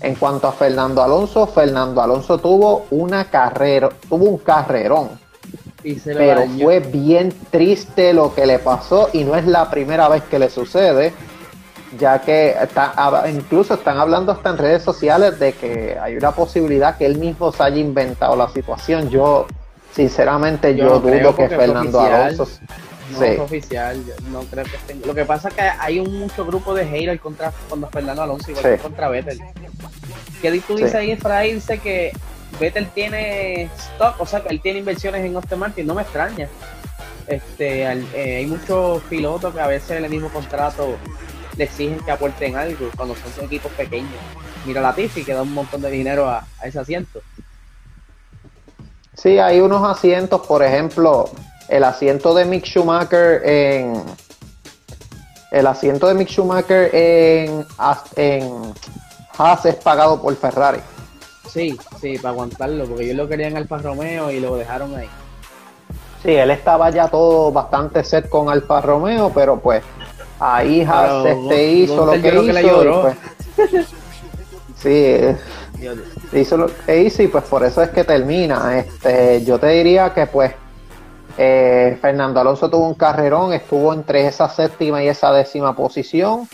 En 0.03 0.17
cuanto 0.17 0.49
a 0.49 0.53
Fernando 0.53 1.03
Alonso, 1.03 1.47
Fernando 1.47 2.03
Alonso 2.03 2.39
tuvo 2.39 2.87
una 2.91 3.25
carrera, 3.27 3.89
tuvo 4.09 4.25
un 4.27 4.39
carrerón, 4.39 5.11
Y 5.85 5.95
se 5.97 6.13
le 6.13 6.19
pero 6.19 6.41
dañó. 6.41 6.65
fue 6.65 6.81
bien 6.81 7.33
triste 7.51 8.13
lo 8.13 8.35
que 8.35 8.45
le 8.47 8.59
pasó 8.59 9.09
y 9.13 9.23
no 9.25 9.37
es 9.37 9.47
la 9.47 9.71
primera 9.71 10.09
vez 10.09 10.23
que 10.25 10.39
le 10.41 10.51
sucede, 10.51 11.13
ya 11.99 12.21
que 12.21 12.51
está- 12.61 13.25
incluso 13.31 13.75
están 13.75 13.99
hablando 13.99 14.33
hasta 14.33 14.51
en 14.51 14.59
redes 14.59 14.83
sociales 14.83 15.39
de 15.39 15.53
que 15.53 15.97
hay 16.01 16.17
una 16.17 16.33
posibilidad 16.33 16.97
que 16.97 17.07
él 17.07 17.19
mismo 17.19 17.53
se 17.53 17.63
haya 17.63 17.79
inventado 17.79 18.35
la 18.35 18.49
situación. 18.49 19.09
Yo, 19.09 19.47
sinceramente, 19.95 20.75
Yo 20.75 20.85
yo, 20.85 20.95
no 20.95 21.03
creo 21.03 21.21
dudo 21.33 21.37
que 21.37 21.49
Fernando. 21.49 22.01
Alonso... 22.01 22.49
No 23.13 23.19
sí. 23.19 23.25
es 23.27 23.39
oficial, 23.39 24.05
yo 24.07 24.15
no 24.31 24.41
creo 24.45 24.65
que 24.65 24.77
estén. 24.77 25.03
Lo 25.07 25.15
que 25.15 25.25
pasa 25.25 25.49
es 25.49 25.55
que 25.55 25.63
hay 25.63 25.99
un 25.99 26.19
mucho 26.19 26.45
grupo 26.45 26.75
de 26.75 26.87
haters 26.87 27.21
contra 27.21 27.53
cuando 27.69 27.89
Fernando 27.89 28.23
Alonso 28.23 28.51
igual 28.51 28.65
Sí. 28.65 28.71
que 28.71 28.79
contra 28.79 29.09
Vettel. 29.09 29.41
Que 30.41 30.61
tú 30.61 30.75
dices 30.77 30.95
ahí, 30.95 31.11
Efraín 31.13 31.57
dice 31.57 31.79
que 31.79 32.13
Vettel 32.61 32.89
tiene 32.89 33.65
stock, 33.79 34.21
o 34.21 34.27
sea 34.27 34.41
que 34.43 34.49
él 34.49 34.61
tiene 34.61 34.81
inversiones 34.81 35.25
en 35.25 35.37
Aston 35.37 35.59
Martin, 35.59 35.87
no 35.87 35.95
me 35.95 36.03
extraña. 36.03 36.49
Este, 37.27 37.87
al- 37.87 38.05
eh, 38.15 38.37
hay 38.39 38.47
muchos 38.47 39.03
pilotos 39.05 39.55
que 39.55 39.61
a 39.61 39.67
veces 39.69 39.93
en 39.93 40.05
el 40.05 40.11
mismo 40.11 40.29
contrato 40.29 40.97
le 41.57 41.65
exigen 41.65 42.01
que 42.01 42.11
aporten 42.11 42.57
algo 42.57 42.89
cuando 42.97 43.15
son 43.15 43.45
equipos 43.45 43.71
pequeños. 43.73 44.11
Mira 44.67 44.81
la 44.81 44.95
Tiffy 44.95 45.25
que 45.25 45.33
da 45.35 45.43
un 45.43 45.53
montón 45.55 45.81
de 45.83 45.91
dinero 45.91 46.29
a, 46.29 46.47
a 46.61 46.67
ese 46.67 46.79
asiento. 46.81 47.21
Sí, 49.15 49.39
hay 49.39 49.61
unos 49.61 49.83
asientos, 49.89 50.47
por 50.47 50.63
ejemplo, 50.63 51.31
el 51.69 51.85
asiento 51.85 52.35
de 52.35 52.45
Mick 52.45 52.65
Schumacher 52.65 53.43
en... 53.45 54.03
El 55.51 55.67
asiento 55.67 56.07
de 56.09 56.15
Mick 56.15 56.29
Schumacher 56.29 56.91
en, 56.95 57.67
en 58.17 58.73
Haas 59.37 59.67
es 59.67 59.75
pagado 59.77 60.21
por 60.21 60.35
Ferrari. 60.37 60.81
Sí, 61.47 61.79
sí, 62.01 62.17
para 62.17 62.31
aguantarlo, 62.31 62.87
porque 62.87 63.05
ellos 63.05 63.17
lo 63.17 63.29
querían 63.29 63.57
Alfa 63.59 63.77
Romeo 63.79 64.31
y 64.31 64.41
lo 64.41 64.57
dejaron 64.57 64.95
ahí. 64.97 65.09
Sí, 66.23 66.31
él 66.31 66.51
estaba 66.51 66.89
ya 66.89 67.09
todo 67.09 67.53
bastante 67.53 68.03
set 68.05 68.29
con 68.31 68.49
Alfa 68.49 68.81
Romeo, 68.81 69.31
pero 69.35 69.61
pues 69.61 69.83
ahí 70.41 70.83
Haas 70.83 71.23
Pero 71.25 71.51
este, 71.51 71.73
hizo 71.73 72.07
lo 72.07 72.13
que 72.13 72.29
hizo. 72.29 72.45
que 72.45 72.63
lloró. 72.63 73.03
pues, 73.03 73.17
sí, 74.79 74.89
eh, 74.89 75.37
hizo 76.33 76.57
lo 76.57 76.71
que 76.87 77.03
hizo 77.03 77.23
y 77.23 77.29
pues 77.29 77.45
por 77.45 77.65
eso 77.65 77.83
es 77.83 77.91
que 77.91 78.05
termina. 78.05 78.79
Este, 78.79 79.45
yo 79.45 79.59
te 79.59 79.69
diría 79.69 80.15
que 80.15 80.27
pues 80.27 80.55
eh, 81.39 81.99
Fernando 82.01 82.41
Alonso 82.41 82.69
tuvo 82.69 82.87
un 82.87 82.95
carrerón, 82.95 83.53
estuvo 83.53 83.93
entre 83.93 84.27
esa 84.27 84.49
séptima 84.49 85.03
y 85.03 85.09
esa 85.09 85.33
décima 85.33 85.75
posición. 85.75 86.49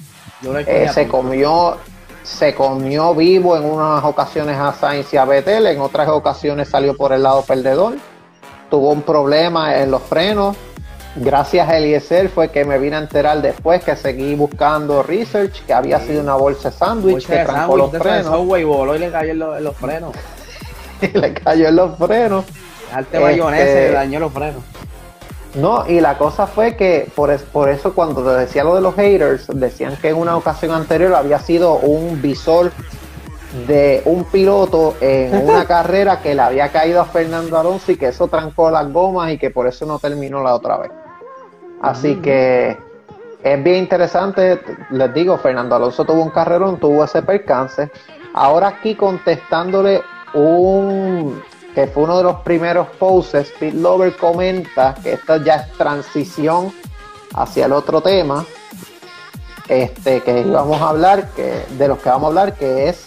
Eh, 0.67 0.89
se 0.93 1.09
comió 1.09 1.77
se 2.23 2.55
comió 2.55 3.15
vivo 3.15 3.57
en 3.57 3.65
unas 3.65 4.05
ocasiones 4.05 4.59
a 4.59 4.73
Sainz 4.75 5.13
y 5.15 5.17
a 5.17 5.25
Vettel, 5.25 5.67
en 5.67 5.81
otras 5.81 6.09
ocasiones 6.09 6.69
salió 6.69 6.95
por 6.95 7.13
el 7.13 7.23
lado 7.23 7.43
perdedor. 7.43 7.95
Tuvo 8.71 8.91
un 8.91 9.01
problema 9.01 9.79
en 9.79 9.91
los 9.91 10.03
frenos. 10.03 10.55
Gracias 11.17 11.69
a 11.69 11.79
Eliezer 11.79 12.29
fue 12.29 12.51
que 12.51 12.67
me 12.67 12.79
vine 12.79 12.97
a 12.97 12.99
enterar 12.99 13.41
después 13.41 13.83
que 13.83 13.97
seguí 13.97 14.35
buscando 14.35 15.03
research 15.03 15.65
que 15.65 15.73
había 15.73 15.99
sido 16.01 16.21
una 16.21 16.35
bolsa 16.35 16.71
de 16.71 16.77
sándwich 16.77 17.27
que 17.27 17.45
trancó 17.45 17.77
los 17.77 17.91
frenos 17.91 18.27
Subway 18.27 18.63
voló 18.63 18.95
y 18.95 18.99
le 18.99 19.11
cayó 19.11 19.33
en 19.33 19.39
los, 19.39 19.59
en 19.59 19.65
los 19.65 19.77
frenos. 19.77 20.13
y 21.01 21.07
le 21.19 21.33
cayó 21.33 21.69
en 21.69 21.77
los 21.77 21.97
frenos. 21.97 22.45
Arte 22.93 23.17
Este- 23.17 23.21
mayonesa 23.21 23.65
le 23.65 23.91
dañó 23.93 24.21
los 24.21 24.33
frenos. 24.33 24.63
No, 25.55 25.87
y 25.89 26.01
la 26.01 26.19
cosa 26.19 26.47
fue 26.47 26.77
que 26.77 27.11
por, 27.15 27.31
es- 27.31 27.43
por 27.43 27.69
eso 27.69 27.95
cuando 27.95 28.23
te 28.23 28.31
decía 28.39 28.65
lo 28.65 28.75
de 28.75 28.81
los 28.81 28.95
haters, 28.95 29.47
decían 29.53 29.97
que 29.97 30.11
en 30.11 30.17
una 30.17 30.37
ocasión 30.37 30.73
anterior 30.73 31.15
había 31.15 31.39
sido 31.39 31.77
un 31.77 32.21
visor 32.21 32.71
de 33.67 34.03
un 34.05 34.25
piloto 34.25 34.95
en 35.01 35.35
una 35.49 35.65
carrera 35.65 36.21
que 36.21 36.35
le 36.35 36.43
había 36.43 36.69
caído 36.71 37.01
a 37.01 37.07
Fernando 37.07 37.59
Alonso 37.59 37.93
y 37.93 37.97
que 37.97 38.09
eso 38.09 38.29
trancó 38.29 38.71
las 38.71 38.93
gomas 38.93 39.33
y 39.33 39.39
que 39.39 39.51
por 39.51 39.67
eso 39.67 39.87
no 39.87 39.99
terminó 39.99 40.43
la 40.43 40.55
otra 40.55 40.79
vez. 40.79 40.91
Así 41.81 42.17
mm. 42.17 42.23
que 42.23 42.77
es 43.43 43.65
bien 43.65 43.77
interesante, 43.77 44.61
les 44.91 45.15
digo, 45.15 45.39
Fernando 45.39 45.77
Alonso 45.77 46.05
tuvo 46.05 46.23
un 46.23 46.31
carrerón, 46.31 46.79
tuvo 46.79 47.05
ese 47.05 47.23
percance. 47.23 47.91
Ahora 48.35 48.69
aquí 48.69 48.95
contestándole 48.95 50.03
un 50.35 51.41
que 51.79 51.87
fue 51.87 52.03
uno 52.03 52.19
de 52.19 52.25
los 52.25 52.41
primeros 52.41 52.89
poses, 52.99 53.53
Pete 53.57 53.77
Lover 53.77 54.17
comenta 54.17 54.97
que 55.01 55.13
esta 55.13 55.37
ya 55.45 55.55
es 55.55 55.73
transición 55.75 56.75
hacia 57.35 57.67
el 57.67 57.73
otro 57.73 58.01
tema 58.01 58.45
este 59.69 60.21
que 60.23 60.41
íbamos 60.41 60.83
a 60.83 60.89
hablar, 60.89 61.29
que 61.37 61.65
de 61.79 61.87
los 61.87 62.01
que 62.01 62.09
vamos 62.09 62.25
a 62.25 62.27
hablar, 62.31 62.57
que 62.57 62.89
es 62.89 63.05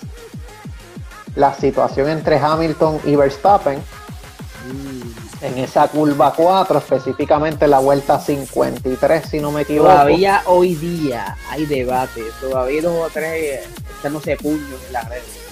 la 1.35 1.53
situación 1.53 2.07
entre 2.07 2.37
Hamilton 2.39 3.01
y 3.03 3.17
Verstappen 3.17 3.79
mm. 3.79 5.43
en 5.43 5.57
esa 5.57 5.89
curva 5.89 6.33
4, 6.33 6.77
específicamente 6.77 7.67
la 7.67 7.79
vuelta 7.79 8.21
53, 8.21 9.25
si 9.25 9.41
no 9.41 9.51
me 9.51 9.63
equivoco. 9.63 9.89
Todavía 9.89 10.43
hoy 10.45 10.75
día 10.75 11.35
hay 11.49 11.65
debate, 11.65 12.23
todavía 12.39 12.83
dos 12.83 13.07
o 13.07 13.09
tres 13.11 13.67
echándose 13.99 14.37
puños 14.37 14.79
en 14.87 14.93
las 14.93 15.09
redes. 15.09 15.50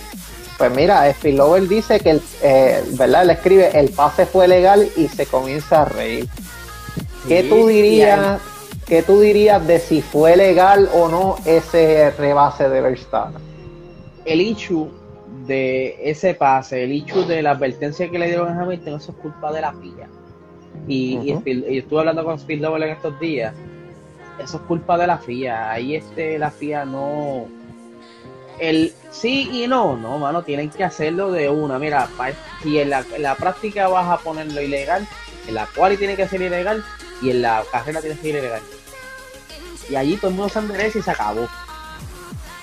Pues 0.60 0.76
mira, 0.76 1.10
Spillover 1.14 1.70
dice 1.70 2.02
que, 2.02 2.12
el, 2.12 2.22
eh, 2.44 2.84
¿verdad? 2.98 3.24
Él 3.24 3.30
escribe, 3.30 3.80
el 3.80 3.90
pase 3.92 4.26
fue 4.26 4.46
legal 4.46 4.90
y 4.98 5.08
se 5.08 5.26
comienza 5.26 5.84
a 5.84 5.86
reír. 5.86 6.28
¿Qué 7.30 7.44
tú 7.44 7.68
dirías? 7.68 8.42
¿Qué 8.86 9.02
tú 9.02 9.22
dirías 9.22 9.66
de 9.66 9.80
si 9.80 10.02
fue 10.02 10.36
legal 10.36 10.90
o 10.94 11.08
no 11.08 11.38
ese 11.46 12.12
rebase 12.12 12.68
de 12.68 12.82
Verstappen? 12.82 13.42
El 14.26 14.42
issue 14.42 14.90
de 15.48 15.96
ese 16.04 16.34
pase, 16.34 16.84
el 16.84 16.92
hecho 16.92 17.24
de 17.24 17.42
la 17.42 17.52
advertencia 17.52 18.10
que 18.12 18.20
le 18.20 18.28
dieron 18.28 18.50
a 18.50 18.62
Hamilton, 18.62 18.96
eso 18.96 19.14
es 19.14 19.18
culpa 19.20 19.54
de 19.54 19.62
la 19.62 19.72
FIA. 19.72 20.10
Y, 20.90 21.32
estuve 21.78 22.00
hablando 22.00 22.26
con 22.26 22.38
Speedlover 22.38 22.84
en 22.84 22.90
estos 22.90 23.18
días, 23.20 23.54
eso 24.44 24.58
es 24.58 24.64
culpa 24.64 24.98
de 24.98 25.08
la 25.08 25.20
FIA. 25.20 25.72
Ahí 25.72 25.96
este, 25.96 26.38
la 26.38 26.52
FIA 26.52 26.84
no. 26.84 27.46
El 28.60 28.94
sí 29.12 29.50
y 29.52 29.68
no, 29.68 29.96
no, 29.98 30.18
mano, 30.18 30.44
tienen 30.44 30.70
que 30.70 30.84
hacerlo 30.84 31.32
de 31.32 31.50
una. 31.50 31.80
Mira, 31.80 32.10
si 32.62 32.80
en 32.80 32.90
la, 32.90 33.36
práctica 33.36 33.88
vas 33.88 34.08
a 34.08 34.18
ponerlo 34.18 34.62
ilegal, 34.62 35.08
en 35.48 35.56
la 35.56 35.68
cual 35.76 35.98
tiene 35.98 36.16
que 36.16 36.28
ser 36.28 36.42
ilegal 36.42 36.84
y 37.22 37.32
en 37.32 37.42
la 37.42 37.64
carrera 37.72 38.02
tiene 38.02 38.16
que 38.16 38.22
ser 38.22 38.36
ilegal. 38.36 38.62
Y 39.90 39.96
allí 39.96 40.18
todo 40.18 40.30
el 40.30 40.36
mundo 40.36 40.50
se 40.50 40.60
endereza 40.60 41.00
y 41.00 41.02
se 41.02 41.12
acabó. 41.12 41.48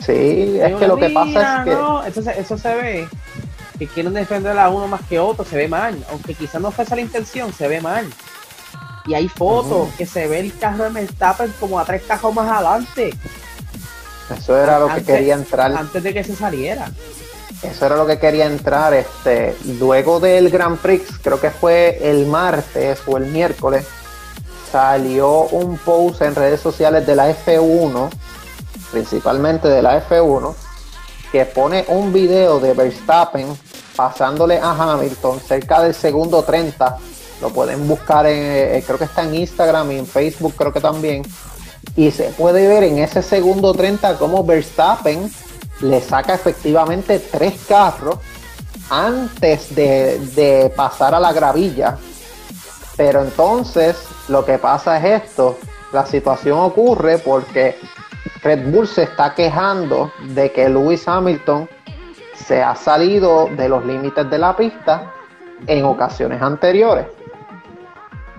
Sí, 0.01 0.59
es 0.61 0.77
que 0.77 0.87
lo 0.87 0.97
que 0.97 1.11
pasa 1.11 1.59
es 1.59 1.65
que. 1.65 1.71
No, 1.71 2.05
entonces 2.05 2.39
eso 2.39 2.57
se 2.57 2.75
ve. 2.75 3.09
Que 3.79 3.87
quieren 3.87 4.15
defender 4.15 4.59
a 4.59 4.71
uno 4.71 4.89
más 4.89 5.03
que 5.03 5.19
otro, 5.19 5.45
se 5.45 5.57
ve 5.57 5.69
mal. 5.69 6.03
Aunque 6.11 6.35
quizás 6.35 6.61
no 6.61 6.71
fue 6.71 6.85
esa 6.85 6.95
la 6.95 7.03
intención, 7.03 7.53
se 7.53 7.69
ve 7.69 7.81
mal. 7.81 8.07
Y 9.07 9.15
hay 9.15 9.29
fotos 9.29 9.89
que 9.97 10.07
se 10.07 10.27
ve 10.27 10.41
el 10.41 10.57
carro 10.59 10.85
de 10.85 10.91
Verstappen 10.91 11.53
como 11.61 11.79
a 11.79 11.85
tres 11.85 12.03
cajos 12.03 12.35
más 12.35 12.51
adelante. 12.51 13.11
Eso 14.31 14.57
era 14.57 14.79
lo 14.79 14.95
que 14.95 15.05
quería 15.05 15.35
entrar. 15.35 15.73
Antes 15.73 16.03
de 16.03 16.13
que 16.13 16.25
se 16.25 16.35
saliera. 16.35 16.91
Eso 17.63 17.87
era 17.87 17.97
lo 17.97 18.07
que 18.07 18.19
quería 18.19 18.47
entrar. 18.47 18.93
Este, 18.95 19.57
luego 19.79 20.21
del 20.21 20.51
Grand 20.51 20.79
Prix, 20.79 21.19
creo 21.23 21.41
que 21.41 21.51
fue 21.51 21.99
el 22.03 22.27
martes 22.27 23.01
o 23.07 23.17
el 23.17 23.27
miércoles, 23.27 23.87
salió 24.71 25.43
un 25.43 25.79
post 25.79 26.23
en 26.23 26.35
redes 26.35 26.61
sociales 26.61 27.07
de 27.07 27.17
la 27.17 27.31
F1 27.31 28.11
principalmente 28.91 29.69
de 29.69 29.83
la 29.83 30.07
F1, 30.09 30.55
que 31.33 31.45
pone 31.45 31.85
un 31.89 32.13
video 32.13 32.61
de 32.61 32.73
Verstappen 32.73 33.47
pasándole 33.95 34.59
a 34.59 34.71
Hamilton 34.71 35.41
cerca 35.41 35.83
del 35.83 35.95
segundo 35.95 36.43
30. 36.43 36.97
Lo 37.41 37.51
pueden 37.51 37.87
buscar 37.87 38.27
en, 38.27 38.77
eh, 38.77 38.83
creo 38.87 38.99
que 38.99 39.05
está 39.05 39.25
en 39.25 39.35
Instagram 39.35 39.93
y 39.93 39.99
en 39.99 40.07
Facebook, 40.07 40.55
creo 40.57 40.73
que 40.73 40.81
también. 40.81 41.23
Y 41.95 42.11
se 42.11 42.25
puede 42.31 42.69
ver 42.69 42.85
en 42.85 42.99
ese 42.99 43.23
segundo 43.23 43.73
30 43.73 44.19
cómo 44.19 44.45
Verstappen 44.45 45.31
le 45.81 46.01
saca 46.01 46.35
efectivamente 46.35 47.19
tres 47.19 47.55
carros 47.69 48.17
antes 48.91 49.75
de, 49.75 50.19
de 50.35 50.73
pasar 50.75 51.15
a 51.15 51.21
la 51.21 51.33
gravilla. 51.33 51.97
Pero 52.97 53.23
entonces 53.23 53.97
lo 54.29 54.45
que 54.45 54.59
pasa 54.59 54.99
es 54.99 55.23
esto, 55.23 55.59
la 55.93 56.07
situación 56.07 56.59
ocurre 56.59 57.19
porque 57.19 57.77
Red 58.43 58.71
Bull 58.71 58.87
se 58.87 59.05
está 59.05 59.35
quejando 59.35 60.13
de 60.29 60.53
que 60.53 60.69
Lewis 60.69 61.07
Hamilton 61.07 61.69
se 62.35 62.63
ha 62.63 62.75
salido 62.75 63.49
de 63.57 63.69
los 63.69 63.85
límites 63.85 64.29
de 64.29 64.39
la 64.39 64.57
pista 64.57 65.13
en 65.67 65.85
ocasiones 65.85 66.41
anteriores. 66.43 67.07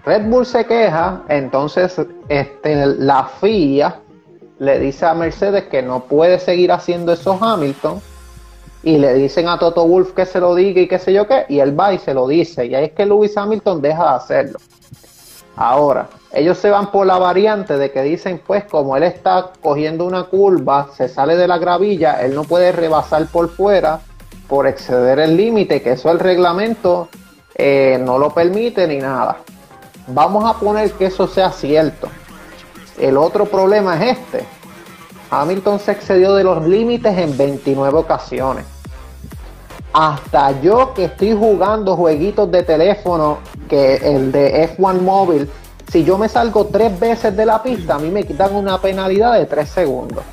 Red 0.07 0.29
Bull 0.29 0.45
se 0.45 0.65
queja, 0.65 1.23
entonces 1.27 2.01
este, 2.29 2.85
la 2.85 3.25
FIA 3.25 3.99
le 4.57 4.79
dice 4.79 5.05
a 5.05 5.13
Mercedes 5.13 5.65
que 5.65 5.81
no 5.81 6.05
puede 6.05 6.39
seguir 6.39 6.71
haciendo 6.71 7.11
eso 7.11 7.37
Hamilton 7.39 7.99
y 8.83 8.99
le 8.99 9.15
dicen 9.15 9.49
a 9.49 9.59
Toto 9.59 9.85
Wolf 9.85 10.13
que 10.13 10.25
se 10.25 10.39
lo 10.39 10.55
diga 10.55 10.79
y 10.79 10.87
qué 10.87 10.97
sé 10.97 11.11
yo 11.11 11.27
qué, 11.27 11.45
y 11.49 11.59
él 11.59 11.77
va 11.77 11.91
y 11.91 11.97
se 11.97 12.13
lo 12.13 12.25
dice, 12.25 12.65
y 12.67 12.73
ahí 12.73 12.85
es 12.85 12.91
que 12.93 13.05
Lewis 13.05 13.35
Hamilton 13.35 13.81
deja 13.81 14.03
de 14.03 14.15
hacerlo. 14.15 14.59
Ahora, 15.57 16.07
ellos 16.31 16.57
se 16.57 16.69
van 16.69 16.89
por 16.89 17.05
la 17.05 17.17
variante 17.17 17.77
de 17.77 17.91
que 17.91 18.01
dicen, 18.03 18.41
pues 18.47 18.63
como 18.63 18.95
él 18.95 19.03
está 19.03 19.51
cogiendo 19.61 20.05
una 20.05 20.23
curva, 20.23 20.87
se 20.95 21.09
sale 21.09 21.35
de 21.35 21.49
la 21.49 21.57
gravilla, 21.57 22.21
él 22.21 22.33
no 22.33 22.45
puede 22.45 22.71
rebasar 22.71 23.27
por 23.27 23.49
fuera 23.49 23.99
por 24.47 24.67
exceder 24.67 25.19
el 25.19 25.35
límite, 25.35 25.81
que 25.81 25.91
eso 25.91 26.09
el 26.09 26.19
reglamento 26.19 27.09
eh, 27.55 27.99
no 28.01 28.17
lo 28.17 28.33
permite 28.33 28.87
ni 28.87 28.99
nada. 28.99 29.39
Vamos 30.07 30.45
a 30.45 30.57
poner 30.57 30.91
que 30.93 31.07
eso 31.07 31.27
sea 31.27 31.51
cierto. 31.51 32.07
El 32.97 33.17
otro 33.17 33.45
problema 33.45 33.95
es 34.03 34.17
este. 34.17 34.45
Hamilton 35.29 35.79
se 35.79 35.91
excedió 35.91 36.33
de 36.33 36.43
los 36.43 36.65
límites 36.65 37.17
en 37.17 37.37
29 37.37 37.99
ocasiones. 37.99 38.65
Hasta 39.91 40.61
yo 40.61 40.93
que 40.93 41.05
estoy 41.05 41.33
jugando 41.33 41.95
jueguitos 41.95 42.49
de 42.51 42.63
teléfono 42.63 43.39
que 43.67 43.95
el 43.95 44.31
de 44.31 44.77
F1 44.77 45.01
móvil, 45.01 45.49
si 45.91 46.03
yo 46.03 46.17
me 46.17 46.29
salgo 46.29 46.67
tres 46.67 46.97
veces 46.99 47.35
de 47.35 47.45
la 47.45 47.61
pista, 47.61 47.95
a 47.95 47.99
mí 47.99 48.09
me 48.09 48.23
quitan 48.23 48.55
una 48.55 48.79
penalidad 48.79 49.33
de 49.33 49.45
tres 49.45 49.69
segundos. 49.69 50.23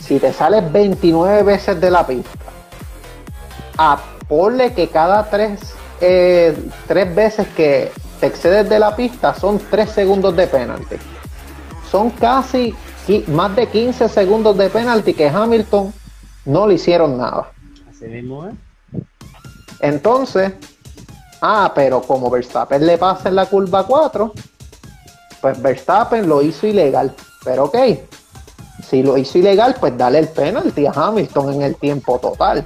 Si 0.00 0.18
te 0.18 0.32
sales 0.32 0.70
29 0.72 1.42
veces 1.42 1.80
de 1.80 1.90
la 1.90 2.06
pista, 2.06 2.30
a 3.78 3.98
ponle 4.28 4.72
que 4.74 4.88
cada 4.88 5.28
tres, 5.30 5.74
eh, 6.02 6.56
tres 6.86 7.14
veces 7.14 7.46
que 7.56 7.90
te 8.20 8.26
excedes 8.26 8.68
de 8.68 8.78
la 8.78 8.94
pista 8.94 9.34
son 9.34 9.58
tres 9.70 9.90
segundos 9.90 10.36
de 10.36 10.46
penalti. 10.46 10.96
Son 11.90 12.10
casi 12.10 12.74
más 13.28 13.56
de 13.56 13.66
15 13.66 14.08
segundos 14.08 14.56
de 14.56 14.68
penalti 14.68 15.14
que 15.14 15.28
Hamilton 15.28 15.92
no 16.44 16.66
le 16.66 16.74
hicieron 16.74 17.16
nada. 17.16 17.50
Así 17.90 18.06
mismo, 18.06 18.46
¿eh? 18.46 18.52
Entonces, 19.80 20.52
Ah, 21.44 21.72
pero 21.74 22.00
como 22.02 22.30
Verstappen 22.30 22.86
le 22.86 22.96
pasa 22.96 23.28
en 23.28 23.34
la 23.34 23.46
curva 23.46 23.84
4, 23.84 24.32
pues 25.40 25.60
Verstappen 25.60 26.28
lo 26.28 26.40
hizo 26.40 26.68
ilegal. 26.68 27.12
Pero 27.44 27.64
ok, 27.64 27.76
si 28.88 29.02
lo 29.02 29.18
hizo 29.18 29.38
ilegal, 29.38 29.74
pues 29.80 29.98
dale 29.98 30.20
el 30.20 30.28
penalti 30.28 30.86
a 30.86 30.92
Hamilton 30.92 31.54
en 31.54 31.62
el 31.62 31.74
tiempo 31.74 32.20
total. 32.20 32.64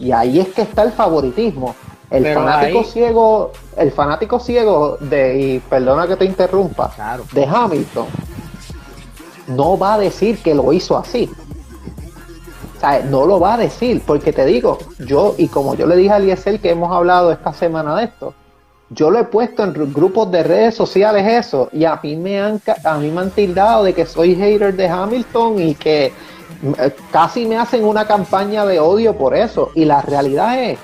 Y 0.00 0.10
ahí 0.10 0.40
es 0.40 0.48
que 0.48 0.62
está 0.62 0.82
el 0.82 0.90
favoritismo. 0.90 1.76
El 2.14 2.34
fanático 2.34 2.84
ciego, 2.84 3.52
el 3.76 3.92
fanático 3.92 4.40
ciego 4.40 4.96
de, 5.00 5.38
y 5.38 5.58
perdona 5.58 6.06
que 6.06 6.16
te 6.16 6.24
interrumpa, 6.24 6.92
de 7.32 7.44
Hamilton, 7.44 8.06
no 9.48 9.78
va 9.78 9.94
a 9.94 9.98
decir 9.98 10.38
que 10.38 10.54
lo 10.54 10.72
hizo 10.72 10.96
así 10.96 11.30
no 13.08 13.26
lo 13.26 13.40
va 13.40 13.54
a 13.54 13.58
decir, 13.58 14.02
porque 14.06 14.32
te 14.32 14.44
digo, 14.44 14.78
yo, 14.98 15.34
y 15.38 15.48
como 15.48 15.74
yo 15.74 15.86
le 15.86 15.96
dije 15.96 16.12
a 16.12 16.16
Eliezer 16.18 16.60
que 16.60 16.70
hemos 16.70 16.92
hablado 16.92 17.32
esta 17.32 17.52
semana 17.52 17.96
de 17.96 18.04
esto, 18.04 18.34
yo 18.90 19.10
lo 19.10 19.18
he 19.18 19.24
puesto 19.24 19.64
en 19.64 19.72
grupos 19.92 20.30
de 20.30 20.42
redes 20.42 20.74
sociales 20.74 21.26
eso, 21.26 21.68
y 21.72 21.84
a 21.84 21.98
mí 22.02 22.16
me 22.16 22.40
han, 22.40 22.60
a 22.84 22.98
mí 22.98 23.10
me 23.10 23.22
han 23.22 23.30
tildado 23.30 23.84
de 23.84 23.94
que 23.94 24.06
soy 24.06 24.34
hater 24.34 24.74
de 24.74 24.88
Hamilton 24.88 25.60
y 25.60 25.74
que 25.74 26.06
eh, 26.06 26.96
casi 27.10 27.46
me 27.46 27.56
hacen 27.56 27.84
una 27.84 28.06
campaña 28.06 28.66
de 28.66 28.78
odio 28.80 29.16
por 29.16 29.34
eso. 29.34 29.70
Y 29.74 29.84
la 29.84 30.02
realidad 30.02 30.62
es, 30.62 30.78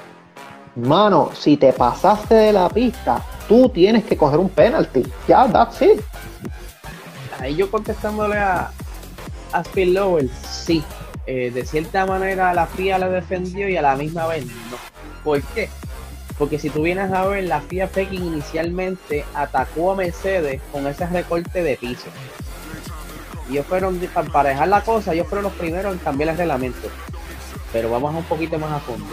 mano, 0.76 1.30
si 1.34 1.56
te 1.56 1.72
pasaste 1.72 2.34
de 2.34 2.52
la 2.52 2.68
pista, 2.68 3.24
tú 3.48 3.68
tienes 3.68 4.04
que 4.04 4.16
coger 4.16 4.38
un 4.38 4.48
penalty. 4.48 5.02
Ya, 5.26 5.46
that's 5.50 5.82
it. 5.82 6.00
Ahí 7.38 7.56
yo 7.56 7.70
contestándole 7.70 8.36
a, 8.36 8.70
a 9.52 9.62
Phil 9.64 9.94
Lowell, 9.94 10.30
sí, 10.48 10.84
eh, 11.26 11.50
de 11.52 11.64
cierta 11.64 12.06
manera 12.06 12.52
la 12.54 12.66
FIA 12.66 12.98
la 12.98 13.08
defendió 13.08 13.68
y 13.68 13.76
a 13.76 13.82
la 13.82 13.96
misma 13.96 14.26
vez 14.26 14.46
no. 14.46 14.76
¿Por 15.22 15.42
qué? 15.42 15.68
Porque 16.38 16.58
si 16.58 16.70
tú 16.70 16.82
vienes 16.82 17.12
a 17.12 17.24
ver, 17.26 17.44
la 17.44 17.60
FIA 17.60 17.86
fue 17.88 18.04
inicialmente 18.10 19.24
atacó 19.34 19.92
a 19.92 19.96
Mercedes 19.96 20.60
con 20.72 20.86
ese 20.86 21.06
recorte 21.06 21.62
de 21.62 21.76
piso. 21.76 22.08
ellos 23.50 23.66
fueron, 23.66 23.98
para 24.12 24.26
emparejar 24.26 24.68
la 24.68 24.82
cosa, 24.82 25.12
ellos 25.12 25.28
fueron 25.28 25.44
los 25.44 25.52
primeros 25.52 25.92
en 25.92 25.98
cambiar 25.98 26.30
el 26.30 26.38
reglamento. 26.38 26.88
Pero 27.72 27.90
vamos 27.90 28.14
un 28.14 28.24
poquito 28.24 28.58
más 28.58 28.72
a 28.72 28.80
fondo. 28.80 29.06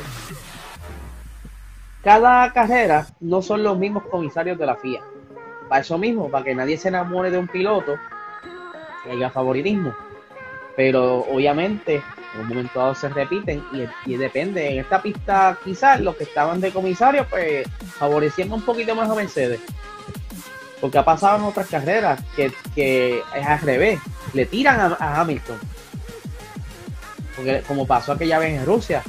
Cada 2.07 2.53
carrera 2.53 3.05
no 3.19 3.41
son 3.41 3.63
los 3.63 3.77
mismos 3.77 4.03
comisarios 4.03 4.57
de 4.57 4.65
la 4.65 4.77
FIA. 4.77 5.01
Para 5.67 5.81
eso 5.81 5.97
mismo, 5.97 6.31
para 6.31 6.45
que 6.45 6.55
nadie 6.55 6.77
se 6.77 6.87
enamore 6.87 7.29
de 7.29 7.37
un 7.37 7.49
piloto, 7.49 7.97
que 9.03 9.11
haya 9.11 9.29
favoritismo. 9.29 9.93
Pero 10.77 11.25
obviamente, 11.29 12.01
en 12.33 12.41
un 12.43 12.47
momento 12.47 12.79
dado 12.79 12.95
se 12.95 13.09
repiten 13.09 13.61
y, 14.05 14.15
depende. 14.15 14.69
En 14.69 14.79
esta 14.79 15.01
pista, 15.01 15.57
quizás 15.61 15.99
los 15.99 16.15
que 16.15 16.23
estaban 16.23 16.61
de 16.61 16.71
comisario, 16.71 17.27
pues 17.29 17.67
favoreciendo 17.97 18.55
un 18.55 18.61
poquito 18.61 18.95
más 18.95 19.09
a 19.09 19.13
Mercedes. 19.13 19.59
Porque 20.79 20.99
ha 20.99 21.03
pasado 21.03 21.39
en 21.39 21.43
otras 21.43 21.67
carreras 21.67 22.21
que, 22.37 23.21
es 23.35 23.45
al 23.45 23.59
revés. 23.59 23.99
Le 24.33 24.45
tiran 24.45 24.95
a, 24.97 25.19
Hamilton. 25.19 25.59
Porque 27.35 27.63
como 27.67 27.85
pasó 27.85 28.13
aquella 28.13 28.39
vez 28.39 28.57
en 28.57 28.65
Rusia, 28.65 29.03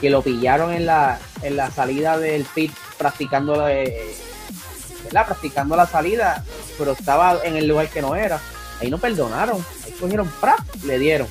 que 0.00 0.10
lo 0.10 0.22
pillaron 0.22 0.72
en 0.72 0.86
la, 0.86 1.18
en 1.42 1.56
la 1.56 1.70
salida 1.70 2.18
del 2.18 2.44
pit 2.44 2.72
practicando 2.98 3.54
la, 3.54 3.66
¿verdad? 3.66 5.26
practicando 5.26 5.76
la 5.76 5.86
salida, 5.86 6.44
pero 6.78 6.92
estaba 6.92 7.38
en 7.44 7.56
el 7.56 7.66
lugar 7.66 7.88
que 7.88 8.02
no 8.02 8.14
era. 8.14 8.40
Ahí 8.80 8.90
no 8.90 8.98
perdonaron, 8.98 9.64
ahí 9.84 9.92
cogieron 9.92 10.30
¡prap! 10.40 10.60
le 10.84 10.98
dieron. 10.98 11.28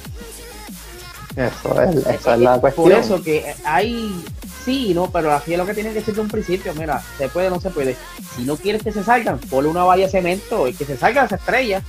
Eso 1.35 1.81
es, 1.81 1.95
eso 2.05 2.33
es 2.33 2.39
la 2.39 2.59
cuestión. 2.59 2.89
Por 2.89 2.91
eso 2.91 3.23
que 3.23 3.55
hay 3.63 4.23
sí, 4.69 4.93
no, 4.93 5.09
pero 5.09 5.31
así 5.31 5.53
es 5.53 5.57
lo 5.57 5.65
que 5.65 5.73
tiene 5.73 5.93
que 5.93 6.01
ser 6.01 6.15
de 6.15 6.21
un 6.21 6.27
principio. 6.27 6.73
Mira, 6.75 7.01
se 7.17 7.29
puede 7.29 7.47
o 7.47 7.51
no 7.51 7.59
se 7.59 7.69
puede. 7.69 7.95
Si 8.35 8.43
no 8.43 8.55
quieres 8.57 8.83
que 8.83 8.91
se 8.91 9.03
salgan, 9.03 9.39
ponle 9.39 9.69
una 9.69 9.83
valla 9.83 10.05
de 10.05 10.11
cemento 10.11 10.67
y 10.67 10.73
que 10.73 10.85
se 10.85 10.97
salgan 10.97 11.25
las 11.25 11.39
estrellas. 11.39 11.83